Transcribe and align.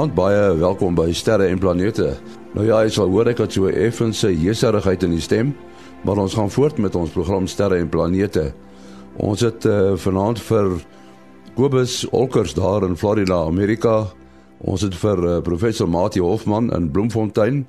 Vanaand 0.00 0.16
baie 0.16 0.44
welkom 0.56 0.94
by 0.96 1.10
Sterre 1.12 1.50
en 1.52 1.58
Planete. 1.60 2.14
Nou 2.54 2.62
ja, 2.64 2.78
ek 2.88 2.94
sal 2.94 3.10
hoor 3.12 3.28
ek 3.28 3.42
het 3.42 3.52
so 3.52 3.68
effense 3.68 4.30
jeserigheid 4.32 5.02
in 5.04 5.12
die 5.12 5.20
stem, 5.20 5.50
maar 6.08 6.16
ons 6.22 6.38
gaan 6.38 6.48
voort 6.48 6.78
met 6.80 6.94
ons 6.96 7.12
program 7.12 7.44
Sterre 7.44 7.76
en 7.76 7.90
Planete. 7.92 8.46
Ons 9.20 9.44
het 9.44 9.66
uh, 9.68 9.98
vanaand 10.00 10.40
vir 10.40 10.70
Kobus 11.58 11.98
Olkers 12.16 12.56
daar 12.56 12.86
in 12.88 12.96
Florida, 12.96 13.42
Amerika. 13.44 14.06
Ons 14.64 14.86
het 14.88 14.96
vir 15.02 15.20
uh, 15.20 15.36
professor 15.44 15.92
Mati 15.92 16.24
Hofman 16.24 16.72
in 16.72 16.88
Bloemfontein 16.88 17.66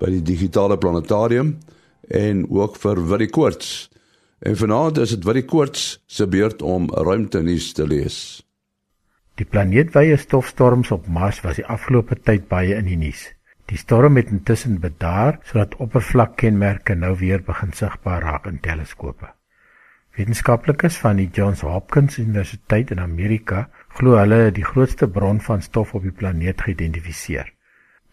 by 0.00 0.14
die 0.16 0.24
digitale 0.24 0.80
planetarium 0.80 1.58
en 2.08 2.46
ook 2.48 2.80
vir 2.80 3.04
Willie 3.12 3.28
Koorts. 3.28 3.90
En 4.40 4.56
vanaand 4.56 5.04
is 5.04 5.12
dit 5.12 5.28
Willie 5.28 5.44
Koorts 5.44 5.98
se 6.08 6.24
beurt 6.24 6.64
om 6.64 6.88
ruimtenuus 6.88 7.74
te 7.76 7.84
lees. 7.84 8.45
Die 9.36 9.44
planeetwye 9.44 10.16
stofstorms 10.16 10.90
op 10.94 11.08
Mars 11.12 11.42
was 11.44 11.58
die 11.58 11.66
afgelope 11.68 12.16
tyd 12.16 12.46
baie 12.48 12.76
in 12.80 12.86
die 12.88 12.96
nuus. 12.96 13.26
Die 13.68 13.76
storm 13.76 14.16
het 14.16 14.30
intussen 14.32 14.78
bedaar 14.80 15.40
sodat 15.44 15.74
oppervlakkenmerke 15.82 16.94
nou 16.96 17.10
weer 17.20 17.42
begin 17.44 17.74
sigbaar 17.76 18.24
raak 18.24 18.46
in 18.48 18.62
teleskope. 18.64 19.28
Wetenskaplikes 20.16 20.96
van 21.02 21.20
die 21.20 21.28
Johns 21.28 21.60
Hopkins 21.66 22.16
Universiteit 22.22 22.94
in 22.94 23.02
Amerika 23.04 23.66
glo 23.98 24.16
hulle 24.16 24.54
die 24.56 24.64
grootste 24.64 25.08
bron 25.18 25.42
van 25.44 25.60
stof 25.60 25.92
op 25.98 26.08
die 26.08 26.16
planeet 26.16 26.64
geïdentifiseer. 26.64 27.52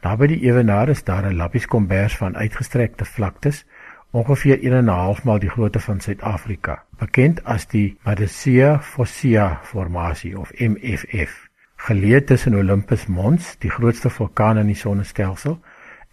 Naby 0.04 0.28
die 0.34 0.42
ewenaar 0.50 0.92
is 0.92 1.06
daar 1.08 1.24
'n 1.30 1.40
lappies 1.40 1.70
kombers 1.72 2.18
van 2.20 2.36
uitgestrekte 2.36 3.06
vlaktes 3.06 3.64
ongeveer 4.14 4.60
1.5 4.62 5.24
maal 5.26 5.40
die 5.42 5.50
grootte 5.50 5.80
van 5.82 6.00
Suid-Afrika, 6.00 6.84
bekend 7.02 7.40
as 7.50 7.66
die 7.72 7.96
Madhya 8.06 8.76
Fossa 8.86 9.48
formasie 9.66 10.36
of 10.38 10.52
MFF, 10.62 11.34
geleë 11.88 12.20
tussen 12.30 12.54
Olympus 12.60 13.08
Mons, 13.10 13.56
die 13.58 13.74
grootste 13.74 14.12
vulkaan 14.14 14.62
in 14.62 14.70
die 14.70 14.78
sonnestelsel, 14.78 15.58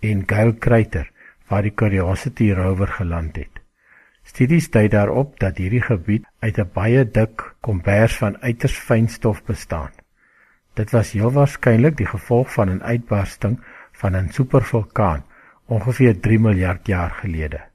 en 0.00 0.24
Gale 0.26 0.56
Crater, 0.56 1.10
waar 1.52 1.66
die 1.66 1.74
Curiosity 1.76 2.50
rover 2.56 2.88
geland 2.96 3.36
het. 3.36 3.60
Studies 4.24 4.70
dui 4.72 4.88
daarop 4.88 5.36
dat 5.42 5.60
hierdie 5.60 5.84
gebied 5.84 6.24
uit 6.40 6.58
'n 6.58 6.70
baie 6.72 7.04
dik 7.04 7.44
kombers 7.60 8.16
van 8.16 8.40
uiters 8.40 8.78
fyn 8.78 9.08
stof 9.08 9.44
bestaan. 9.44 9.90
Dit 10.74 10.90
was 10.90 11.12
heel 11.12 11.32
waarskynlik 11.32 11.96
die 11.96 12.06
gevolg 12.06 12.52
van 12.52 12.70
'n 12.70 12.82
uitbarsting 12.82 13.60
van 13.92 14.16
'n 14.16 14.32
supervulkaan 14.32 15.24
ongeveer 15.66 16.20
3 16.20 16.38
miljard 16.38 16.86
jaar 16.86 17.10
gelede. 17.10 17.69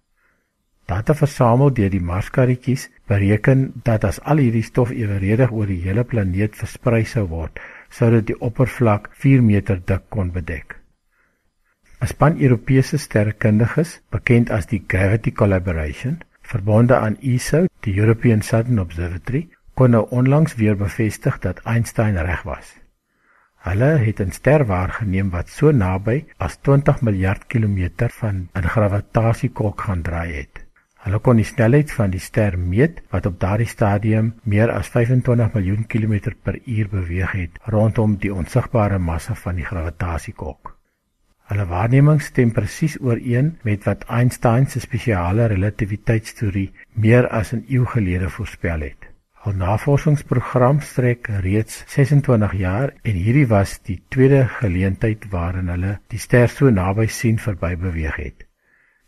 Data 0.85 1.15
versamel 1.17 1.71
deur 1.73 1.89
die 1.89 2.01
Marskarretjies 2.07 2.89
bereken 3.09 3.61
dat 3.87 4.03
as 4.05 4.19
al 4.21 4.37
hierdie 4.37 4.65
stof 4.65 4.91
eweredig 4.93 5.51
oor 5.51 5.65
die 5.65 5.81
hele 5.81 6.03
planeet 6.05 6.57
versprei 6.59 7.01
sou 7.09 7.23
word, 7.31 7.57
sou 7.89 8.11
dit 8.13 8.27
die 8.29 8.37
oppervlak 8.47 9.09
4 9.23 9.41
meter 9.41 9.79
dik 9.81 10.03
kon 10.13 10.29
bedek. 10.35 10.75
'n 12.01 12.07
Span 12.11 12.37
Europese 12.37 12.99
sterrekundiges, 13.01 13.99
bekend 14.11 14.51
as 14.51 14.67
die 14.69 14.83
Gravity 14.87 15.31
Collaboration, 15.31 16.19
verbonde 16.41 16.99
aan 16.99 17.17
ESO, 17.21 17.65
die 17.81 17.95
European 17.97 18.41
Southern 18.41 18.79
Observatory, 18.79 19.47
kon 19.73 19.91
nou 19.91 20.03
onlangs 20.11 20.55
weer 20.55 20.77
bevestig 20.77 21.39
dat 21.39 21.63
Einstein 21.65 22.17
reg 22.17 22.43
was. 22.43 22.75
Hulle 23.65 23.91
het 24.05 24.21
'n 24.21 24.31
ster 24.31 24.65
waargeneem 24.65 25.31
wat 25.31 25.49
so 25.49 25.71
naby 25.71 26.25
as 26.37 26.57
20 26.61 27.01
miljard 27.01 27.47
kilometer 27.47 28.09
van 28.21 28.49
'n 28.53 28.69
gravitasiekolk 28.75 29.81
gaan 29.81 30.01
draai 30.01 30.33
het. 30.33 30.64
Hulle 31.05 31.19
kon 31.21 31.37
die 31.37 31.45
snelheid 31.45 31.91
van 31.93 32.09
die 32.09 32.19
ster 32.21 32.55
meet 32.57 33.03
wat 33.13 33.27
op 33.29 33.35
daardie 33.41 33.69
stadium 33.69 34.31
meer 34.53 34.71
as 34.73 34.87
25 34.93 35.51
miljoen 35.53 35.83
kilometer 35.85 36.33
per 36.33 36.55
uur 36.65 36.87
beweeg 36.93 37.35
het 37.37 37.59
rondom 37.73 38.15
die 38.23 38.31
onsigbare 38.33 38.97
massa 38.97 39.35
van 39.37 39.59
die 39.61 39.67
gravitasiekok. 39.67 40.71
Hulle 41.51 41.65
waarnemings 41.69 42.31
stem 42.31 42.53
presies 42.55 42.95
ooreen 42.97 43.51
met 43.67 43.85
wat 43.85 44.07
Einstein 44.09 44.65
se 44.65 44.81
spesiale 44.81 45.45
relativiteitsteorie 45.51 46.71
meer 47.05 47.29
as 47.29 47.53
'n 47.53 47.61
eeu 47.69 47.85
gelede 47.93 48.29
voorspel 48.37 48.87
het. 48.89 49.05
Hul 49.43 49.53
navorsingsprogram 49.61 50.81
strek 50.81 51.29
reeds 51.45 51.83
26 51.85 52.57
jaar 52.57 52.95
en 53.03 53.13
hierdie 53.13 53.45
was 53.47 53.77
die 53.83 54.01
tweede 54.09 54.47
geleentheid 54.57 55.29
waarin 55.29 55.69
hulle 55.69 55.99
die 56.07 56.23
ster 56.25 56.49
so 56.49 56.69
naby 56.69 57.07
sien 57.07 57.37
verby 57.37 57.75
beweeg 57.77 58.15
het. 58.15 58.44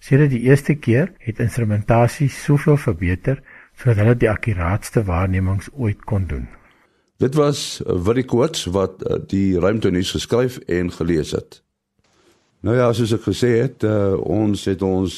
Sedert 0.07 0.31
die 0.31 0.45
eerste 0.47 0.77
keer 0.79 1.09
het 1.19 1.41
instrumentasie 1.43 2.29
soveel 2.31 2.77
verbeter 2.79 3.41
sodat 3.75 3.97
hulle 3.99 4.13
die 4.15 4.29
akkuraatste 4.31 5.01
waarnemings 5.03 5.67
ooit 5.75 6.05
kon 6.07 6.29
doen. 6.29 6.45
Dit 7.19 7.35
was 7.35 7.81
Willie 7.83 8.23
Koorts 8.23 8.69
wat 8.71 9.03
uh, 9.03 9.17
die 9.27 9.59
ruimtenuus 9.59 10.13
geskryf 10.15 10.61
en 10.71 10.93
gelees 10.95 11.33
het. 11.35 11.59
Nou 12.63 12.77
ja, 12.77 12.87
soos 12.95 13.11
ek 13.17 13.25
gesê 13.27 13.51
het, 13.57 13.83
uh, 13.83 14.15
ons 14.23 14.63
het 14.69 14.85
ons 14.85 15.17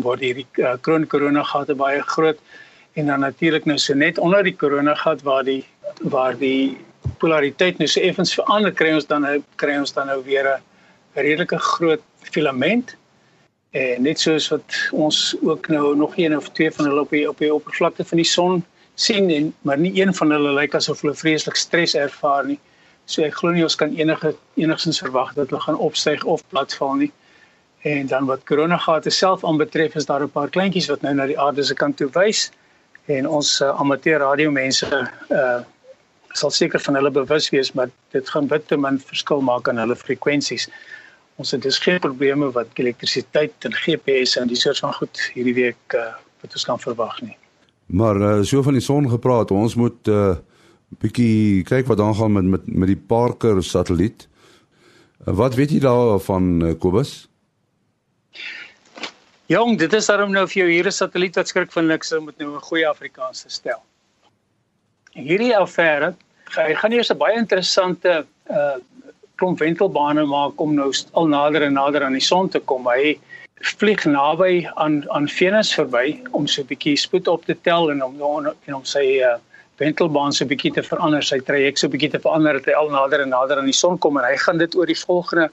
waar 0.00 0.18
hierdie 0.18 0.46
uh, 0.64 0.76
kroon 0.80 1.06
koronagat 1.06 1.76
baie 1.76 2.00
groot 2.14 2.38
en 2.96 3.06
dan 3.06 3.20
natuurlik 3.20 3.64
nou 3.64 3.78
so 3.78 3.94
net 3.94 4.18
onder 4.18 4.42
die 4.42 4.56
koronagat 4.56 5.22
waar 5.22 5.44
die 5.44 5.64
waar 6.00 6.36
die 6.38 6.78
polariteit 7.20 7.78
nou 7.78 7.88
so 7.88 8.00
effens 8.00 8.34
verander 8.34 8.72
kry 8.72 8.94
ons 8.96 9.06
dan 9.06 9.26
nou 9.26 9.36
kry 9.60 9.76
ons 9.78 9.92
dan 9.92 10.06
nou 10.06 10.22
weer 10.24 10.48
'n 10.56 10.62
redelike 11.14 11.58
groot 11.58 12.02
filament 12.30 12.96
en 13.72 14.02
net 14.02 14.20
soos 14.20 14.48
wat 14.52 14.76
ons 14.92 15.36
ook 15.40 15.68
nou 15.68 15.96
nog 15.96 16.16
een 16.16 16.36
of 16.36 16.50
twee 16.50 16.70
van 16.70 16.84
hulle 16.84 17.00
op 17.00 17.10
die 17.10 17.28
op 17.28 17.38
die 17.38 17.54
oppervlakte 17.54 18.04
van 18.04 18.20
die 18.20 18.28
son 18.28 18.64
sien 18.94 19.30
en 19.30 19.54
maar 19.62 19.78
nie 19.78 19.94
een 20.00 20.14
van 20.14 20.30
hulle 20.30 20.52
lyk 20.52 20.74
asof 20.74 21.00
hulle 21.00 21.14
vreeslik 21.14 21.56
stres 21.56 21.94
ervaar 21.94 22.46
nie. 22.46 22.58
So 23.04 23.24
ek 23.24 23.34
glo 23.40 23.50
nie 23.50 23.64
ons 23.64 23.76
kan 23.76 23.94
enige 23.96 24.34
enigstens 24.54 25.00
verwag 25.00 25.32
dat 25.34 25.50
hulle 25.50 25.60
gaan 25.60 25.80
opstyg 25.80 26.24
of 26.24 26.44
platval 26.48 26.94
nie. 26.94 27.12
En 27.82 28.06
dan 28.06 28.28
wat 28.28 28.44
koronagate 28.44 29.10
self 29.10 29.44
aanbetref 29.44 29.94
is 29.94 30.06
daar 30.06 30.22
'n 30.22 30.30
paar 30.30 30.50
kleintjies 30.50 30.88
wat 30.92 31.02
nou 31.02 31.14
na 31.14 31.26
die 31.26 31.40
aarde 31.40 31.64
se 31.64 31.74
kant 31.74 31.96
toe 31.96 32.10
wys 32.12 32.50
en 33.06 33.28
ons 33.28 33.60
uh, 33.60 33.68
amateur 33.68 34.18
radiomense 34.18 35.10
uh 35.30 35.60
sal 36.32 36.50
seker 36.50 36.80
van 36.80 36.94
hulle 36.94 37.10
bewus 37.10 37.50
wees 37.52 37.72
maar 37.72 37.90
dit 38.10 38.28
gaan 38.28 38.46
bitter 38.48 38.78
min 38.80 38.98
verskil 38.98 39.40
maak 39.40 39.68
aan 39.68 39.76
hulle 39.82 39.96
frekwensies 39.96 40.68
ons 41.42 41.50
het 41.50 41.62
dus 41.62 41.80
geen 41.82 41.98
probleme 41.98 42.50
wat 42.54 42.78
elektrisiteit 42.78 43.66
en 43.66 43.74
GPS 43.74 44.36
en 44.38 44.50
die 44.50 44.58
soort 44.58 44.78
van 44.84 44.94
goed 44.94 45.22
hierdie 45.34 45.56
week 45.58 45.96
uh, 45.98 46.12
wat 46.42 46.54
ons 46.54 46.66
kan 46.68 46.80
verwag 46.80 47.18
nie. 47.26 47.36
Maar 47.90 48.20
uh, 48.20 48.34
so 48.46 48.62
van 48.62 48.78
die 48.78 48.84
son 48.84 49.10
gepraat, 49.10 49.50
ons 49.50 49.74
moet 49.74 50.08
'n 50.08 50.14
uh, 50.14 50.36
bietjie 51.02 51.64
kyk 51.64 51.88
wat 51.90 51.98
dan 51.98 52.14
gaan 52.14 52.32
met 52.32 52.44
met 52.44 52.66
met 52.66 52.88
die 52.88 53.02
Parker 53.14 53.62
satelliet. 53.64 54.28
Uh, 55.26 55.34
wat 55.34 55.54
weet 55.58 55.74
jy 55.74 55.80
daarvan 55.82 56.62
uh, 56.62 56.74
Kobus? 56.78 57.28
Jong, 59.50 59.78
dit 59.78 59.92
is 59.92 60.06
daarom 60.06 60.30
nou 60.32 60.46
vir 60.46 60.62
jou 60.62 60.70
hier 60.70 60.86
'n 60.86 60.92
satelliet 60.92 61.36
wat 61.36 61.48
skrik 61.48 61.72
van 61.72 61.86
niks 61.86 62.12
om 62.12 62.26
dit 62.26 62.38
nou 62.38 62.54
'n 62.54 62.68
goeie 62.70 62.88
Afrikaans 62.88 63.42
te 63.42 63.50
stel. 63.50 63.82
Hierdie 65.12 65.56
affære, 65.56 66.14
hy 66.54 66.74
gaan 66.74 66.92
eers 66.92 67.10
'n 67.10 67.18
baie 67.18 67.36
interessante 67.36 68.26
uh 68.46 68.78
klomp 69.42 69.58
wentelbane 69.58 70.22
maak 70.30 70.60
om 70.62 70.74
nou 70.78 70.92
al 71.18 71.26
nader 71.26 71.66
en 71.66 71.74
nader 71.74 72.04
aan 72.06 72.14
die 72.14 72.22
son 72.22 72.48
te 72.48 72.60
kom. 72.70 72.86
Hy 72.86 73.16
vlieg 73.78 74.04
naby 74.06 74.66
aan 74.74 75.02
aan 75.14 75.26
Venus 75.30 75.72
verby 75.74 76.20
om 76.38 76.46
so 76.46 76.62
'n 76.62 76.70
bietjie 76.70 76.96
spoed 76.96 77.28
op 77.28 77.44
te 77.46 77.56
tel 77.62 77.90
en 77.90 78.02
om 78.02 78.14
en 78.66 78.74
om 78.74 78.84
sy 78.84 79.18
uh 79.22 79.38
wentelbaan 79.82 80.32
so 80.32 80.44
'n 80.44 80.48
bietjie 80.48 80.72
te 80.72 80.82
verander, 80.82 81.22
sy 81.22 81.40
traject 81.40 81.78
so 81.78 81.86
'n 81.86 81.90
bietjie 81.90 82.10
te 82.10 82.22
verander 82.22 82.52
dat 82.58 82.66
hy 82.66 82.72
al 82.72 82.90
nader 82.90 83.20
en 83.20 83.28
nader 83.28 83.58
aan 83.58 83.70
die 83.70 83.80
son 83.82 83.98
kom 83.98 84.18
en 84.18 84.24
hy 84.24 84.36
gaan 84.36 84.58
dit 84.58 84.74
oor 84.76 84.86
die 84.86 85.02
volgende 85.06 85.50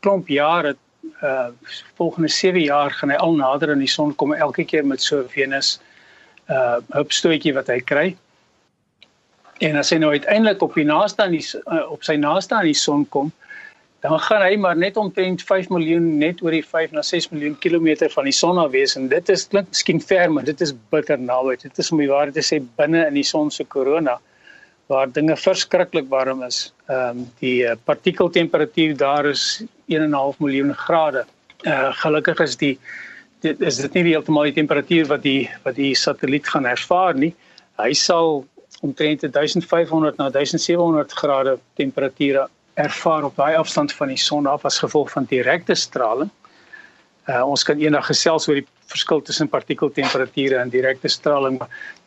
klomp 0.00 0.28
jare 0.28 0.76
uh 1.22 1.48
volgende 1.96 2.28
7 2.28 2.60
jaar 2.60 2.90
gaan 2.90 3.10
hy 3.10 3.16
al 3.16 3.34
nader 3.34 3.70
aan 3.70 3.84
die 3.84 3.94
son 3.96 4.14
kom 4.14 4.32
elke 4.32 4.64
keer 4.64 4.86
met 4.86 5.02
so 5.02 5.24
Venus 5.28 5.80
uh 6.48 6.78
hupstootjie 6.96 7.54
wat 7.54 7.68
hy 7.68 7.80
kry. 7.80 8.16
En 9.58 9.76
as 9.76 9.90
hy 9.90 9.98
nou 9.98 10.12
uiteindelik 10.14 10.62
op 10.62 10.74
die 10.78 10.86
naaste 10.86 11.24
aan 11.24 11.34
die 11.34 11.42
uh, 11.42 11.84
op 11.90 12.04
sy 12.06 12.14
naaste 12.20 12.54
aan 12.54 12.68
die 12.68 12.78
son 12.78 13.04
kom, 13.14 13.32
dan 14.06 14.20
gaan 14.22 14.44
hy 14.44 14.54
maar 14.62 14.76
net 14.78 14.96
omtrent 15.00 15.42
5 15.42 15.72
miljoen 15.74 16.04
net 16.20 16.42
oor 16.44 16.54
die 16.54 16.62
5 16.62 16.92
na 16.94 17.02
6 17.02 17.32
miljoen 17.32 17.56
kilometer 17.58 18.10
van 18.12 18.28
die 18.28 18.34
son 18.36 18.60
af 18.62 18.70
wees 18.70 18.94
en 18.96 19.08
dit 19.10 19.32
is 19.34 19.48
klink 19.50 19.72
miskien 19.72 19.98
ver 20.00 20.30
maar 20.30 20.46
dit 20.46 20.60
is 20.62 20.74
bitter 20.92 21.18
naby. 21.18 21.56
Dit 21.62 21.78
is 21.82 21.90
om 21.90 21.98
die 21.98 22.10
waarheid 22.10 22.38
te 22.38 22.44
sê 22.46 22.60
binne 22.78 23.02
in 23.08 23.18
die 23.18 23.26
son 23.26 23.50
se 23.50 23.66
korona 23.66 24.18
waar 24.88 25.10
dinge 25.12 25.34
verskriklik 25.36 26.06
warm 26.08 26.44
is. 26.46 26.60
Ehm 26.88 27.18
um, 27.18 27.26
die 27.42 27.66
uh, 27.66 27.74
partikeltemperatuur 27.84 28.94
daar 28.96 29.26
is 29.26 29.64
1.5 29.90 30.38
miljoen 30.38 30.74
grade. 30.74 31.24
Uh 31.66 31.90
gelukkig 32.04 32.40
is 32.46 32.56
die 32.56 32.76
dit 33.42 33.60
is 33.60 33.82
dit 33.82 33.98
nie 33.98 34.12
heeltemal 34.12 34.46
die 34.48 34.56
temperatuur 34.60 35.10
wat 35.10 35.22
die 35.26 35.50
wat 35.66 35.74
die 35.74 35.94
satelliet 35.94 36.46
gaan 36.48 36.70
ervaar 36.70 37.18
nie. 37.18 37.34
Hy 37.82 37.92
sal 37.98 38.46
omtrent 38.80 39.20
1500 39.20 40.16
na 40.16 40.30
1700 40.30 41.12
grade 41.12 41.58
temperature 41.74 42.48
ervaar 42.74 43.24
op 43.24 43.36
daai 43.36 43.56
afstand 43.56 43.92
van 43.92 44.08
die 44.08 44.20
son 44.22 44.46
af 44.46 44.64
as 44.64 44.78
gevolg 44.78 45.10
van 45.10 45.26
direkte 45.26 45.74
straling. 45.74 46.30
Uh, 47.28 47.42
ons 47.44 47.64
kan 47.66 47.80
eendag 47.80 48.06
gesels 48.08 48.46
oor 48.48 48.60
die 48.60 48.66
verskil 48.88 49.20
tussen 49.20 49.50
partikeltemperature 49.52 50.56
en 50.56 50.70
direkte 50.72 51.10
straling, 51.12 51.58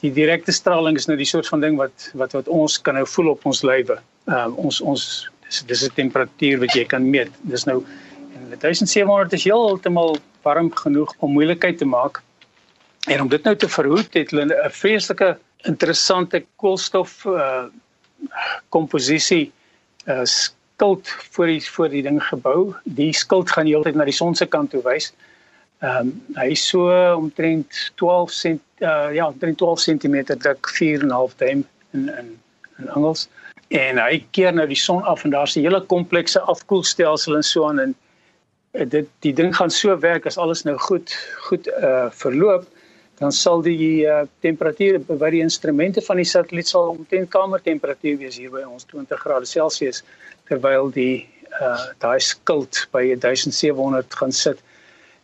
die 0.01 0.09
direkte 0.13 0.51
straling 0.55 0.97
is 0.97 1.05
nou 1.09 1.17
die 1.19 1.27
soort 1.29 1.49
van 1.51 1.61
ding 1.61 1.77
wat 1.77 2.07
wat 2.17 2.33
wat 2.33 2.47
ons 2.49 2.79
kan 2.81 2.97
nou 2.97 3.05
voel 3.05 3.35
op 3.35 3.45
ons 3.45 3.61
lywe. 3.67 3.99
Uh, 4.31 4.47
ons 4.57 4.81
ons 4.81 5.05
dis 5.45 5.61
dis 5.67 5.83
'n 5.83 5.93
temperatuur 5.99 6.59
wat 6.63 6.73
jy 6.73 6.85
kan 6.85 7.09
meet. 7.09 7.29
Dis 7.43 7.67
nou 7.69 7.83
en 8.33 8.57
1700 8.57 9.33
is 9.33 9.43
heeltemal 9.43 10.17
warm 10.41 10.71
genoeg 10.71 11.13
om 11.19 11.33
moeilikheid 11.37 11.77
te 11.77 11.85
maak. 11.85 12.21
En 13.07 13.21
om 13.21 13.29
dit 13.29 13.43
nou 13.43 13.55
te 13.55 13.69
verhoed 13.69 14.13
het 14.13 14.31
hulle 14.31 14.45
'n 14.45 14.71
vreeslike 14.71 15.37
interessante 15.69 16.45
koolstof 16.55 17.25
uh 17.25 17.65
komposisie 18.69 19.51
uh 20.07 20.23
skild 20.23 21.09
voor 21.31 21.45
die 21.45 21.71
voor 21.71 21.89
die 21.89 22.01
ding 22.01 22.23
gebou. 22.23 22.73
Die 22.83 23.13
skild 23.13 23.51
gaan 23.51 23.65
heeltyd 23.65 23.95
na 23.95 24.05
die 24.05 24.15
son 24.15 24.35
se 24.35 24.45
kant 24.45 24.69
toe 24.69 24.81
wys. 24.85 25.11
Ehm 25.81 26.07
um, 26.07 26.11
hy 26.37 26.51
is 26.53 26.67
so 26.69 26.89
omtrent 27.15 27.91
12 27.95 28.31
cent 28.31 28.61
uh 28.79 29.13
ja, 29.13 29.27
omtrent 29.27 29.57
12 29.57 29.79
cm 29.79 30.17
dik 30.37 30.73
4.5 30.77 31.37
duim 31.37 31.65
in 31.91 32.09
in 32.09 32.37
in 32.77 32.89
Engels. 32.95 33.27
En 33.67 33.97
hy 33.97 34.25
keer 34.31 34.53
nou 34.53 34.67
die 34.67 34.77
son 34.77 35.03
af 35.03 35.23
en 35.23 35.33
daar's 35.33 35.55
'n 35.55 35.65
hele 35.65 35.81
komplekse 35.81 36.39
afkoelstelsel 36.39 37.35
en 37.35 37.43
so 37.43 37.67
aan 37.67 37.79
en 37.79 37.95
dit 38.71 39.07
die 39.19 39.33
ding 39.33 39.55
gaan 39.55 39.69
so 39.69 39.99
werk 39.99 40.25
as 40.25 40.37
alles 40.37 40.63
nou 40.63 40.77
goed 40.77 41.15
goed 41.47 41.67
uh 41.67 42.07
verloop 42.09 42.67
dan 43.21 43.31
sal 43.31 43.61
die 43.61 44.01
uh, 44.09 44.23
temperatuur 44.41 44.97
by 45.05 45.29
die 45.29 45.43
instrumente 45.45 46.01
van 46.01 46.17
die 46.17 46.25
satelliet 46.25 46.71
sal 46.71 46.95
omtrent 46.95 47.29
kamertemperatuur 47.29 48.17
wees 48.17 48.39
hier 48.41 48.49
by 48.49 48.63
ons 48.65 48.87
20 48.89 49.21
grade 49.21 49.45
Celsius 49.45 50.01
terwyl 50.49 50.89
die 50.95 51.27
uh 51.61 51.91
daai 52.01 52.19
skild 52.23 52.85
by 52.95 53.03
1700 53.11 54.15
gaan 54.15 54.31
sit. 54.31 54.61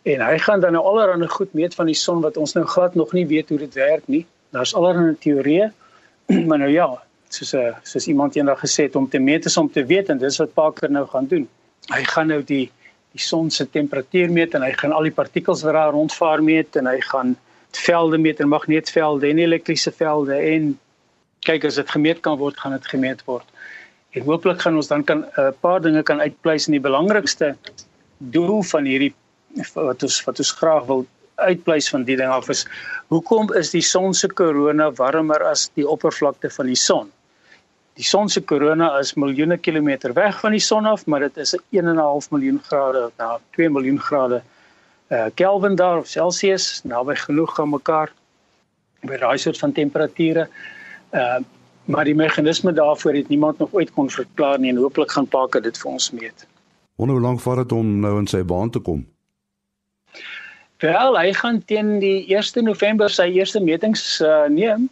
En 0.03 0.21
hy 0.21 0.37
gaan 0.43 0.61
dan 0.61 0.75
nou 0.75 0.83
allerlei 0.85 1.29
goed 1.31 1.53
meet 1.57 1.75
van 1.75 1.87
die 1.89 1.97
son 1.97 2.21
wat 2.21 2.37
ons 2.37 2.53
nou 2.53 2.65
glad 2.67 2.95
nog 2.99 3.13
nie 3.15 3.25
weet 3.27 3.49
hoe 3.49 3.57
dit 3.63 3.73
werk 3.79 4.05
nie. 4.11 4.25
Daar's 4.51 4.75
allerlei 4.75 5.15
teorieë, 5.23 5.71
maar 6.47 6.59
nou 6.59 6.69
ja, 6.71 6.87
soos 7.29 7.53
'n 7.55 7.63
uh, 7.63 7.73
soos 7.83 8.07
iemand 8.07 8.35
eendag 8.35 8.59
gesê 8.59 8.87
het 8.87 8.95
om 8.95 9.09
te 9.09 9.19
meet 9.19 9.45
is 9.45 9.57
om 9.57 9.71
te 9.71 9.85
weet 9.85 10.09
en 10.09 10.17
dis 10.17 10.37
wat 10.37 10.53
Parker 10.53 10.91
nou 10.91 11.07
gaan 11.07 11.27
doen. 11.27 11.47
Hy 11.89 12.03
gaan 12.03 12.27
nou 12.27 12.43
die 12.43 12.71
die 13.15 13.23
son 13.23 13.49
se 13.49 13.65
temperatuur 13.69 14.29
meet 14.29 14.53
en 14.53 14.61
hy 14.61 14.73
gaan 14.77 14.91
al 14.91 15.07
die 15.07 15.15
partikels 15.15 15.63
wat 15.63 15.73
daar 15.73 15.91
rondvaar 15.91 16.43
meet 16.43 16.75
en 16.75 16.85
hy 16.85 16.99
gaan 17.01 17.37
velde 17.71 18.17
meet 18.17 18.39
en 18.39 18.47
magneetvelde 18.47 19.27
en 19.27 19.37
elektriese 19.37 19.91
velde 19.91 20.35
en 20.35 20.79
kyk 21.39 21.65
as 21.65 21.75
dit 21.75 21.89
gemeet 21.89 22.19
kan 22.19 22.37
word, 22.37 22.57
gaan 22.59 22.71
dit 22.71 22.87
gemeet 22.87 23.23
word. 23.25 23.45
En 24.15 24.21
hooplik 24.21 24.61
gaan 24.61 24.75
ons 24.75 24.87
dan 24.87 25.03
kan 25.03 25.25
'n 25.25 25.39
uh, 25.39 25.51
paar 25.59 25.81
dinge 25.81 26.03
kan 26.03 26.19
uitpleis 26.19 26.67
en 26.67 26.71
die 26.71 26.81
belangrikste 26.81 27.55
doel 28.17 28.63
van 28.63 28.85
hierdie 28.85 29.13
wat 29.73 30.03
ons 30.03 30.23
wat 30.25 30.39
ons 30.39 30.51
graag 30.51 30.85
wil 30.85 31.05
uitpleis 31.35 31.89
van 31.89 32.03
die 32.03 32.17
ding 32.17 32.29
af 32.29 32.49
is 32.49 32.65
hoekom 33.07 33.53
is 33.53 33.71
die 33.71 33.81
son 33.81 34.13
se 34.13 34.27
korona 34.27 34.91
warmer 34.91 35.43
as 35.43 35.69
die 35.75 35.87
oppervlakte 35.87 36.49
van 36.49 36.65
die 36.65 36.75
son? 36.75 37.11
Die 37.97 38.05
son 38.05 38.29
se 38.29 38.41
korona 38.41 38.91
is 38.99 39.15
miljoene 39.17 39.57
kilometer 39.57 40.13
weg 40.13 40.39
van 40.39 40.51
die 40.51 40.61
son 40.61 40.85
af, 40.85 41.05
maar 41.05 41.19
dit 41.19 41.37
is 41.37 41.55
1.5 41.57 42.29
miljoen 42.31 42.59
grade 42.69 43.07
na 43.17 43.37
2 43.57 43.69
miljoen 43.69 43.99
grade 43.99 44.41
uh 45.11 45.27
Kelvin 45.35 45.75
daar 45.75 45.97
of 45.97 46.07
Celsius 46.07 46.81
naby 46.83 47.15
genoeg 47.15 47.59
aan 47.59 47.69
mekaar 47.69 48.11
by 49.07 49.17
daai 49.17 49.37
soort 49.37 49.57
van 49.57 49.71
temperature. 49.71 50.47
Uh 51.11 51.39
maar 51.87 52.03
die 52.03 52.15
meganisme 52.15 52.73
daarvoor 52.73 53.13
het 53.13 53.27
niemand 53.27 53.57
nog 53.57 53.69
ooit 53.71 53.91
kon 53.95 54.09
verklaar 54.09 54.59
nie 54.59 54.69
en 54.69 54.77
hooplik 54.77 55.11
gaan 55.11 55.27
Parker 55.27 55.61
dit 55.61 55.77
vir 55.77 55.91
ons 55.91 56.11
meet. 56.11 56.47
Hoe 56.95 57.19
lank 57.21 57.39
vat 57.39 57.61
dit 57.61 57.71
om 57.71 57.99
nou 57.99 58.17
in 58.19 58.27
sy 58.27 58.41
baan 58.43 58.69
te 58.69 58.79
kom? 58.79 59.05
Wel, 60.83 61.17
hy 61.17 61.31
gaan 61.33 61.61
teen 61.65 61.99
die 61.99 62.25
1 62.35 62.65
November 62.65 63.09
sy 63.09 63.29
eerste 63.33 63.59
metings 63.63 64.19
uh, 64.21 64.45
neem 64.51 64.89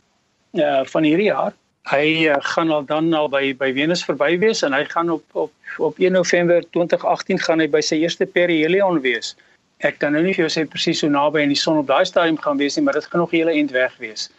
uh, 0.58 0.86
van 0.86 1.04
hierdie 1.04 1.28
jaar. 1.28 1.54
Hy 1.92 2.30
uh, 2.30 2.38
gaan 2.56 2.72
al 2.74 2.86
dan 2.86 3.12
al 3.14 3.28
by 3.30 3.52
by 3.60 3.74
Venus 3.76 4.06
verby 4.06 4.32
wees 4.42 4.64
en 4.66 4.74
hy 4.74 4.86
gaan 4.90 5.12
op 5.14 5.24
op 5.34 5.52
op 5.78 6.00
1 6.00 6.16
November 6.16 6.64
2018 6.72 7.44
gaan 7.44 7.60
hy 7.60 7.68
by 7.68 7.82
sy 7.84 8.00
eerste 8.02 8.26
perihelion 8.26 9.02
wees. 9.04 9.36
Ek 9.84 10.00
kan 10.00 10.14
nou 10.14 10.24
nie 10.24 10.34
vir 10.34 10.48
jou 10.48 10.54
sê 10.54 10.70
presies 10.70 11.02
hoe 11.02 11.10
naby 11.10 11.42
aan 11.42 11.52
die 11.52 11.60
son 11.60 11.78
op 11.78 11.88
daai 11.88 12.06
stadium 12.06 12.38
gaan 12.38 12.58
wees 12.58 12.76
nie, 12.76 12.84
maar 12.84 12.94
dit 12.94 13.06
gaan 13.06 13.20
nog 13.20 13.34
'n 13.34 13.38
hele 13.38 13.52
eind 13.52 13.72
weg 13.72 13.98
wees 13.98 14.30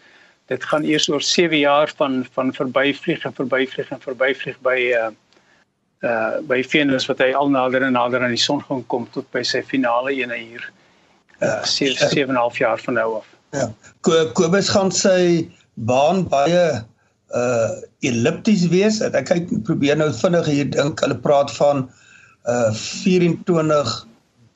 dit 0.47 0.65
gaan 0.65 0.85
eers 0.87 1.09
oor 1.11 1.23
7 1.23 1.59
jaar 1.59 1.93
van 1.97 2.27
van 2.33 2.53
verbyvlieg 2.55 3.25
en 3.25 3.35
verbyvlieg 3.35 3.91
en 3.91 4.01
verbyvlieg 4.01 4.59
by 4.63 4.79
uh 4.95 5.11
uh 6.07 6.39
by 6.47 6.63
Venus 6.63 7.09
wat 7.11 7.23
hy 7.25 7.33
al 7.35 7.51
nader 7.51 7.83
en 7.83 7.97
nader 7.99 8.23
aan 8.23 8.35
die 8.35 8.43
son 8.43 8.63
gaan 8.69 8.85
kom 8.93 9.09
tot 9.15 9.27
by 9.35 9.43
sy 9.43 9.63
finale 9.67 10.15
ene 10.15 10.39
hier 10.39 10.67
uh 11.43 11.63
7 11.65 12.29
en 12.29 12.35
'n 12.35 12.43
half 12.43 12.59
jaar 12.59 12.79
van 12.79 12.95
nou 12.95 13.15
af. 13.21 13.27
Ja. 13.51 13.71
Kobus 14.35 14.69
gaan 14.69 14.93
sy 14.93 15.49
baan 15.75 16.29
baie 16.29 16.85
uh 17.35 17.71
ellipties 18.01 18.69
wees. 18.71 19.01
Ek 19.01 19.27
kyk 19.27 19.51
probeer 19.65 19.97
nou 19.97 20.13
vinnig 20.13 20.47
hier 20.47 20.71
dink 20.71 21.01
hulle 21.01 21.19
praat 21.19 21.51
van 21.59 21.89
uh 22.47 22.71
24 22.73 24.07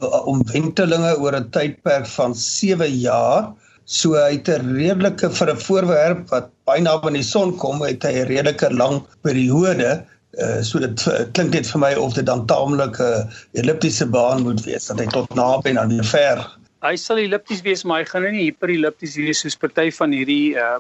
omwentelinge 0.09 1.16
oor 1.21 1.37
'n 1.37 1.50
tydperk 1.50 2.07
van 2.07 2.35
7 2.35 2.90
jaar. 2.90 3.52
So 3.85 4.14
hy 4.14 4.38
het 4.38 4.49
'n 4.49 4.76
redelike 4.76 5.30
vir 5.30 5.50
'n 5.50 5.61
voorwerp 5.66 6.28
wat 6.30 6.50
baie 6.64 6.80
naby 6.80 7.07
aan 7.07 7.19
die 7.19 7.23
son 7.23 7.57
kom, 7.57 7.83
het 7.83 8.02
hy 8.02 8.12
'n 8.12 8.26
redelike 8.26 8.73
lang 8.73 9.02
periode. 9.23 10.04
Uh, 10.38 10.62
so 10.62 10.78
dit 10.78 11.07
uh, 11.07 11.26
klink 11.33 11.52
net 11.52 11.66
vir 11.66 11.80
my 11.80 11.95
of 11.95 12.14
dit 12.14 12.26
dan 12.26 12.47
taamlik 12.47 13.00
'n 13.00 13.02
uh, 13.02 13.25
elliptiese 13.52 14.07
baan 14.07 14.42
moet 14.42 14.64
wees 14.64 14.87
dat 14.87 14.99
hy 14.99 15.07
tot 15.07 15.35
naby 15.35 15.69
en 15.69 15.75
dan 15.75 16.04
ver. 16.04 16.47
Hy 16.80 16.97
sal 16.97 17.19
ellipties 17.19 17.62
wees, 17.62 17.85
maar 17.85 17.99
hy 17.99 18.07
gaan 18.09 18.23
nie 18.23 18.47
hiperellipties 18.49 19.16
wees 19.16 19.40
soos 19.40 19.57
party 19.57 19.90
van 19.90 20.12
hierdie 20.12 20.57
uh 20.57 20.78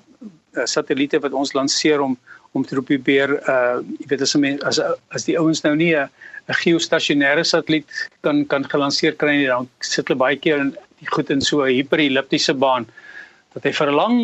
satelliete 0.66 1.20
wat 1.22 1.32
ons 1.32 1.52
lanseer 1.54 2.00
om 2.00 2.16
om 2.52 2.64
te 2.66 2.80
probeer 2.80 3.36
uh 3.48 3.78
jy 4.00 4.06
weet 4.10 4.22
as 4.26 4.34
as 4.70 4.80
as 5.14 5.26
die 5.28 5.38
ouens 5.38 5.62
nou 5.64 5.74
nie 5.76 5.94
'n 5.94 6.08
geostasionêre 6.64 7.44
satelliet 7.44 7.86
kan 8.22 8.46
kan 8.46 8.64
gelanseer 8.64 9.14
kry 9.14 9.36
nie, 9.36 9.46
dan 9.46 9.68
sit 9.80 10.08
hulle 10.08 10.18
baie 10.18 10.36
keer 10.36 10.58
in 10.58 10.74
die 11.00 11.10
goed 11.14 11.30
in 11.30 11.40
so 11.40 11.62
'n 11.62 11.74
hiperelliptiese 11.74 12.54
baan 12.54 12.86
dat 13.54 13.64
hy 13.64 13.72
vir 13.72 13.88
'n 13.90 13.94
lang 13.94 14.18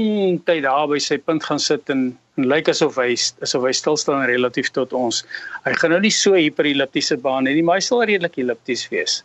tyd 0.47 0.63
daar 0.63 0.89
by 0.89 0.99
sy 0.99 1.19
punt 1.19 1.45
gaan 1.45 1.59
sit 1.59 1.91
en 1.91 2.19
en 2.37 2.49
lyk 2.49 2.69
asof 2.69 2.99
hy 3.01 3.15
asof 3.43 3.63
hy 3.65 3.73
stil 3.73 3.97
staan 3.97 4.27
relatief 4.29 4.69
tot 4.71 4.93
ons. 4.93 5.25
Hy 5.65 5.73
gaan 5.81 5.91
nou 5.91 6.01
nie 6.01 6.11
so 6.11 6.35
hiperelliptiese 6.35 7.17
baan 7.17 7.47
hê 7.47 7.55
nie, 7.55 7.63
maar 7.63 7.81
hy 7.81 7.87
sal 7.87 8.05
redelik 8.05 8.37
ellipties 8.39 8.89
wees. 8.93 9.23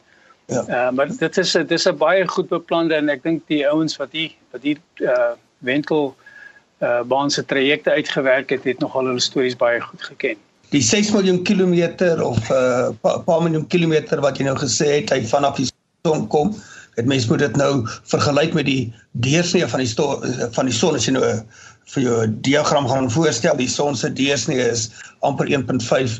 Ja. 0.47 0.61
Uh, 0.63 0.91
maar 0.95 1.11
dit 1.11 1.37
is 1.37 1.51
dit 1.51 1.71
is 1.71 1.87
'n 1.87 1.97
baie 1.97 2.27
goed 2.27 2.49
beplande 2.49 2.95
en 2.95 3.09
ek 3.09 3.23
dink 3.23 3.47
die 3.47 3.67
ouens 3.67 3.97
wat 3.97 4.11
hier 4.11 4.31
wat 4.51 4.61
hier 4.61 4.79
uh 4.99 5.33
wentel 5.59 6.15
uh 6.81 7.01
baan 7.05 7.29
se 7.31 7.45
trajecte 7.45 7.91
uitgewerk 7.91 8.49
het, 8.49 8.63
het 8.63 8.79
nogal 8.79 9.05
hulle 9.05 9.21
stories 9.21 9.55
baie 9.55 9.81
goed 9.81 10.03
geken. 10.03 10.37
Die 10.71 10.81
6 10.81 11.11
miljoen 11.11 11.43
kilometer 11.43 12.23
of 12.23 12.49
'n 12.49 12.97
uh, 13.03 13.17
paar 13.25 13.41
miljoen 13.43 13.67
kilometer 13.67 14.21
wat 14.21 14.37
jy 14.37 14.43
nou 14.43 14.57
gesê 14.57 14.87
het 15.01 15.09
hy 15.09 15.21
vanaf 15.25 15.55
die 15.55 15.69
son 16.03 16.27
kom, 16.27 16.55
Dit 16.95 17.05
mens 17.05 17.27
moet 17.27 17.39
dit 17.39 17.55
nou 17.55 17.87
vergelyk 17.87 18.53
met 18.53 18.65
die 18.67 18.93
deursnee 19.11 19.67
van 19.67 19.79
die 19.79 19.91
van 20.51 20.67
die 20.67 20.75
son 20.75 20.97
as 20.97 21.07
jy 21.07 21.13
nou 21.15 21.27
vir 21.93 22.03
jou 22.03 22.17
diagram 22.43 22.87
gaan 22.87 23.07
voorstel, 23.11 23.55
die 23.57 23.69
son 23.71 23.95
se 23.95 24.11
deursnee 24.13 24.59
is 24.59 24.89
amper 25.27 25.47
1.5 25.47 26.17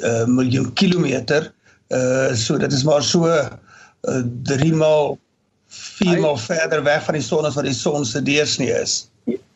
uh, 0.00 0.24
miljoen 0.26 0.72
kilometer. 0.80 1.52
Uh 1.92 2.32
so 2.32 2.56
dit 2.58 2.72
is 2.72 2.84
maar 2.88 3.04
so 3.04 3.28
uh, 3.28 3.52
3 4.48 4.72
maal 4.72 5.18
4 5.68 6.20
maal 6.24 6.40
verder 6.40 6.82
weg 6.82 7.04
van 7.04 7.20
die 7.20 7.24
son 7.24 7.44
as 7.44 7.58
wat 7.60 7.68
die 7.68 7.76
son 7.76 8.08
se 8.08 8.22
deursnee 8.22 8.72
is. 8.80 9.04